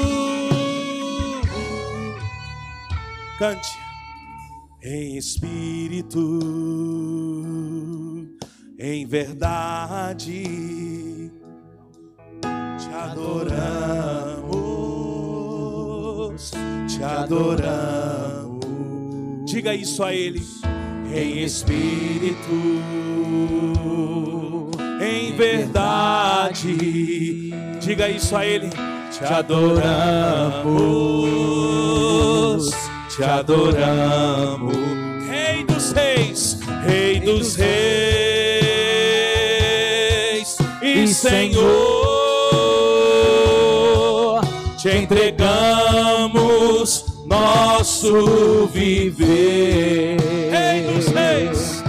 cante 3.37 3.85
em 4.87 5.17
espírito, 5.17 6.19
em 8.77 9.07
verdade, 9.07 10.43
te 12.77 12.89
adoramos, 12.93 13.31
te 16.87 17.03
adoramos. 17.03 18.63
Diga 19.45 19.73
isso 19.73 20.03
a 20.03 20.13
Ele, 20.13 20.43
em 21.11 21.43
espírito, 21.43 22.51
em 25.01 25.35
verdade. 25.35 26.77
Diga 27.81 28.07
isso 28.07 28.35
a 28.35 28.45
Ele, 28.45 28.69
te 28.69 29.23
adoramos 29.23 30.85
te 33.15 33.23
adoramos, 33.23 34.75
Rei 35.29 35.63
dos 35.63 35.93
Reis, 35.93 36.59
Rei 36.85 37.21
dos 37.21 37.55
Reis. 37.55 37.75
e 40.81 41.07
Senhor, 41.07 41.61
te 44.77 44.97
entregamos 44.97 46.25
nosso 47.25 48.67
viver, 48.73 50.17
Rei 50.51 50.83
dos 50.83 51.07
Reis, 51.07 51.81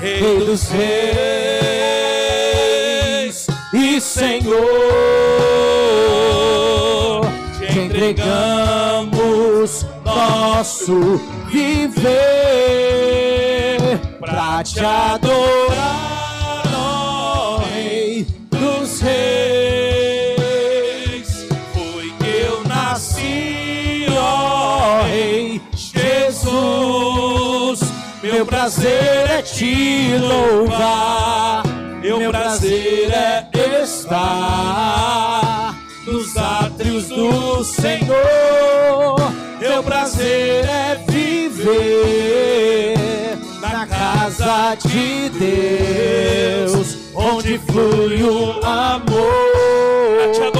Rei 0.00 0.38
dos 0.44 0.68
Reis 0.70 0.84
e 3.72 4.00
Senhor, 4.00 4.60
te 7.58 7.78
entregamos 7.78 9.13
nosso 10.28 11.20
viver 11.50 12.00
pra 14.18 14.62
te 14.62 14.80
adorar, 14.80 16.62
ó 16.74 17.58
Rei 17.58 18.26
dos 18.50 19.00
Reis. 19.00 20.36
Foi 21.74 22.12
que 22.18 22.26
eu 22.46 22.62
nasci, 22.66 24.06
ó 24.18 25.02
Rei 25.02 25.60
Jesus. 25.74 26.44
Meu 28.22 28.46
prazer 28.46 29.30
é 29.30 29.42
te 29.42 30.16
louvar, 30.18 31.62
meu 32.00 32.30
prazer 32.30 33.12
é 33.12 33.50
estar 33.82 35.74
nos 36.06 36.36
átrios 36.36 37.08
do 37.08 37.62
Senhor. 37.64 39.43
Meu 39.66 39.82
prazer 39.82 40.66
é 40.66 41.02
viver 41.08 42.98
na 43.62 43.86
casa 43.86 44.74
de 44.74 45.30
Deus, 45.30 46.98
onde 47.14 47.58
flui 47.60 48.22
o 48.24 48.60
amor. 48.62 50.53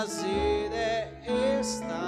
Prazer 0.00 0.72
é 0.72 1.12
estar 1.60 2.00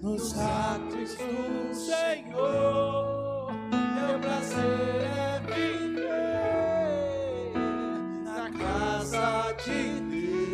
nos 0.00 0.36
atos 0.36 1.14
do 1.14 1.72
Senhor. 1.72 3.52
Meu 3.70 4.18
prazer 4.18 5.00
é 5.04 5.38
viver 5.46 6.02
na 8.24 8.50
casa 8.50 9.52
de 9.64 10.00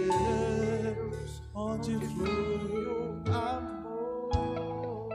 Deus, 0.04 1.42
onde 1.54 1.98
flui 1.98 2.84
o 2.84 3.24
amor. 3.32 5.08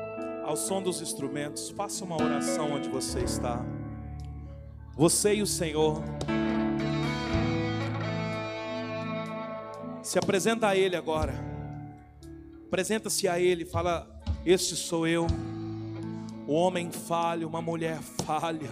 Ao 0.43 0.57
som 0.57 0.81
dos 0.81 0.99
instrumentos, 0.99 1.69
faça 1.69 2.03
uma 2.03 2.15
oração 2.15 2.71
onde 2.71 2.89
você 2.89 3.19
está. 3.19 3.63
Você 4.95 5.35
e 5.35 5.43
o 5.43 5.47
Senhor. 5.47 6.01
Se 10.13 10.19
apresenta 10.19 10.67
a 10.67 10.77
Ele 10.77 10.95
agora. 10.95 11.33
Apresenta-se 12.67 13.27
a 13.27 13.39
Ele, 13.39 13.65
fala: 13.65 14.07
Este 14.45 14.75
sou 14.75 15.07
eu. 15.07 15.25
O 16.45 16.53
homem 16.53 16.91
falha, 16.91 17.47
uma 17.47 17.63
mulher 17.63 17.97
falha. 18.23 18.69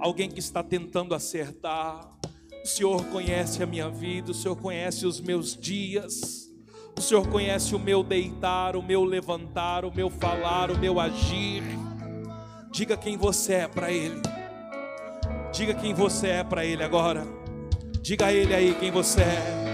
Alguém 0.00 0.28
que 0.28 0.40
está 0.40 0.64
tentando 0.64 1.14
acertar. 1.14 2.12
O 2.60 2.66
Senhor 2.66 3.04
conhece 3.04 3.62
a 3.62 3.66
minha 3.66 3.88
vida, 3.88 4.32
o 4.32 4.34
Senhor 4.34 4.56
conhece 4.56 5.06
os 5.06 5.20
meus 5.20 5.56
dias. 5.56 6.52
O 6.98 7.00
Senhor 7.00 7.28
conhece 7.28 7.76
o 7.76 7.78
meu 7.78 8.02
deitar, 8.02 8.74
o 8.74 8.82
meu 8.82 9.04
levantar, 9.04 9.84
o 9.84 9.94
meu 9.94 10.10
falar, 10.10 10.72
o 10.72 10.76
meu 10.76 10.98
agir. 10.98 11.62
Diga 12.72 12.96
quem 12.96 13.16
você 13.16 13.52
é 13.52 13.68
para 13.68 13.92
Ele. 13.92 14.20
Diga 15.52 15.72
quem 15.72 15.94
você 15.94 16.26
é 16.30 16.42
para 16.42 16.64
Ele 16.64 16.82
agora. 16.82 17.24
Diga 18.02 18.26
a 18.26 18.32
Ele 18.32 18.52
aí 18.52 18.74
quem 18.74 18.90
você 18.90 19.20
é. 19.20 19.65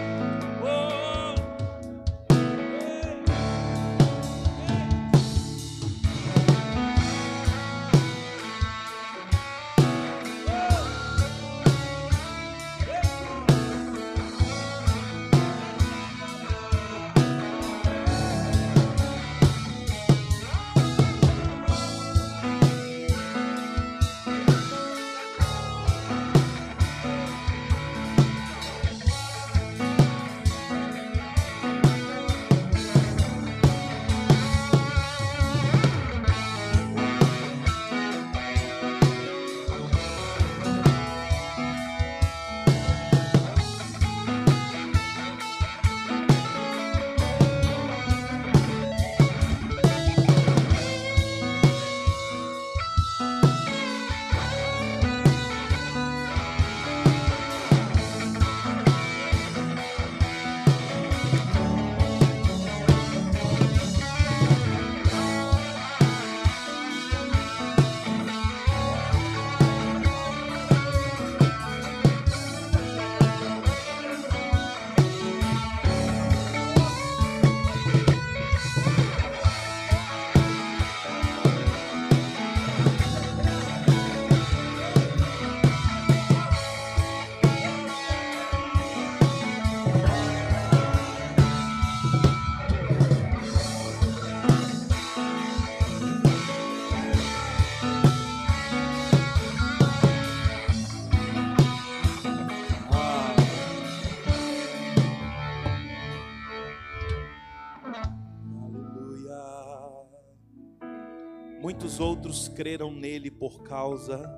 Outros 112.03 112.49
creram 112.49 112.91
nele 112.91 113.31
por 113.31 113.63
causa 113.63 114.29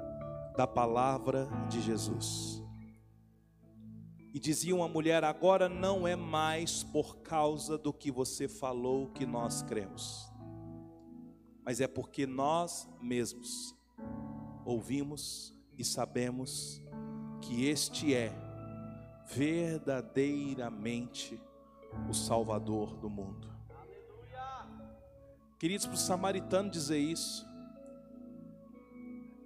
da 0.56 0.66
palavra 0.66 1.48
de 1.68 1.80
Jesus. 1.80 2.62
E 4.32 4.38
diziam 4.38 4.84
à 4.84 4.88
mulher: 4.88 5.24
agora 5.24 5.68
não 5.68 6.06
é 6.06 6.14
mais 6.14 6.84
por 6.84 7.22
causa 7.22 7.78
do 7.78 7.92
que 7.92 8.10
você 8.10 8.46
falou 8.46 9.08
que 9.08 9.24
nós 9.24 9.62
cremos, 9.62 10.30
mas 11.64 11.80
é 11.80 11.88
porque 11.88 12.26
nós 12.26 12.86
mesmos 13.00 13.74
ouvimos 14.64 15.54
e 15.78 15.84
sabemos 15.84 16.82
que 17.40 17.66
este 17.66 18.14
é 18.14 18.32
verdadeiramente 19.26 21.40
o 22.08 22.14
Salvador 22.14 22.96
do 22.96 23.08
mundo. 23.08 23.54
Queridos, 25.58 25.86
para 25.86 25.94
o 25.94 25.98
samaritano 25.98 26.68
dizer 26.68 26.98
isso, 26.98 27.53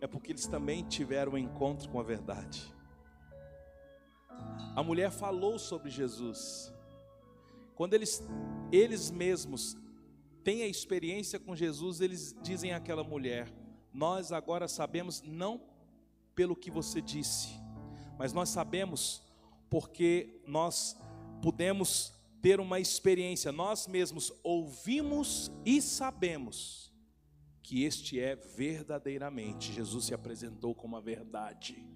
é 0.01 0.07
porque 0.07 0.32
eles 0.32 0.46
também 0.46 0.84
tiveram 0.84 1.32
um 1.32 1.38
encontro 1.38 1.88
com 1.88 1.99
a 1.99 2.03
verdade. 2.03 2.72
A 4.74 4.82
mulher 4.82 5.11
falou 5.11 5.59
sobre 5.59 5.90
Jesus. 5.90 6.72
Quando 7.74 7.94
eles, 7.94 8.22
eles 8.70 9.11
mesmos 9.11 9.76
têm 10.44 10.62
a 10.62 10.66
experiência 10.66 11.38
com 11.38 11.55
Jesus, 11.55 12.01
eles 12.01 12.34
dizem 12.42 12.72
àquela 12.72 13.03
mulher: 13.03 13.53
Nós 13.92 14.32
agora 14.32 14.68
sabemos, 14.68 15.22
não 15.22 15.61
pelo 16.34 16.55
que 16.55 16.70
você 16.70 17.01
disse, 17.01 17.49
mas 18.16 18.32
nós 18.32 18.49
sabemos 18.49 19.22
porque 19.68 20.40
nós 20.46 20.96
pudemos 21.42 22.12
ter 22.40 22.61
uma 22.61 22.78
experiência, 22.78 23.51
nós 23.51 23.88
mesmos 23.88 24.32
ouvimos 24.44 25.51
e 25.66 25.82
sabemos 25.82 26.88
que 27.68 27.84
este 27.84 28.18
é 28.18 28.34
verdadeiramente, 28.34 29.74
Jesus 29.74 30.06
se 30.06 30.14
apresentou 30.14 30.74
como 30.74 30.96
a 30.96 31.00
verdade. 31.00 31.86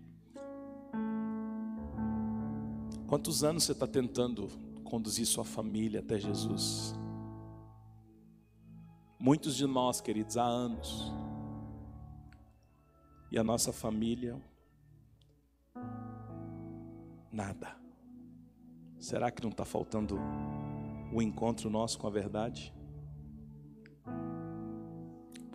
Quantos 3.07 3.43
anos 3.43 3.65
você 3.65 3.73
está 3.73 3.87
tentando 3.87 4.49
conduzir 4.85 5.25
sua 5.25 5.47
família 5.47 6.01
até 6.01 6.19
Jesus? 6.19 6.95
Muitos 9.19 9.57
de 9.57 9.67
nós, 9.67 9.99
queridos, 9.99 10.37
há 10.37 10.45
anos. 10.45 11.11
E 13.31 13.39
a 13.39 13.43
nossa 13.43 13.73
família, 13.73 14.39
nada. 17.33 17.75
Será 18.99 19.31
que 19.31 19.43
não 19.43 19.49
está 19.49 19.65
faltando 19.65 20.19
o 21.15 21.23
encontro 21.23 21.71
nosso 21.71 21.99
com 21.99 22.07
a 22.07 22.11
verdade? 22.11 22.75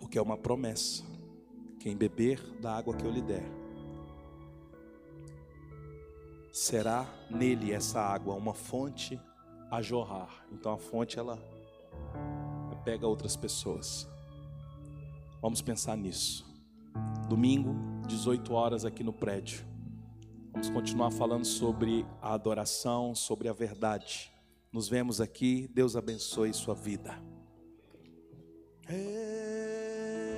Porque 0.08 0.16
é 0.16 0.22
uma 0.22 0.38
promessa: 0.38 1.04
quem 1.78 1.94
beber 1.94 2.40
da 2.62 2.74
água 2.74 2.96
que 2.96 3.04
eu 3.04 3.10
lhe 3.10 3.20
der, 3.20 3.44
será 6.50 7.06
nele 7.28 7.72
essa 7.72 8.00
água 8.00 8.34
uma 8.34 8.54
fonte 8.54 9.20
a 9.70 9.82
jorrar. 9.82 10.46
Então 10.50 10.72
a 10.72 10.78
fonte 10.78 11.18
ela 11.18 11.38
pega 12.86 13.06
outras 13.06 13.36
pessoas. 13.36 14.08
Vamos 15.42 15.60
pensar 15.60 15.94
nisso. 15.94 16.42
Domingo, 17.28 17.74
18 18.06 18.50
horas 18.54 18.86
aqui 18.86 19.04
no 19.04 19.12
prédio. 19.12 19.62
Vamos 20.52 20.70
continuar 20.70 21.10
falando 21.10 21.44
sobre 21.44 22.06
a 22.22 22.32
adoração, 22.32 23.14
sobre 23.14 23.46
a 23.46 23.52
verdade. 23.52 24.32
Nos 24.72 24.88
vemos 24.88 25.20
aqui. 25.20 25.68
Deus 25.74 25.96
abençoe 25.96 26.54
sua 26.54 26.74
vida. 26.74 27.22
É. 28.88 29.27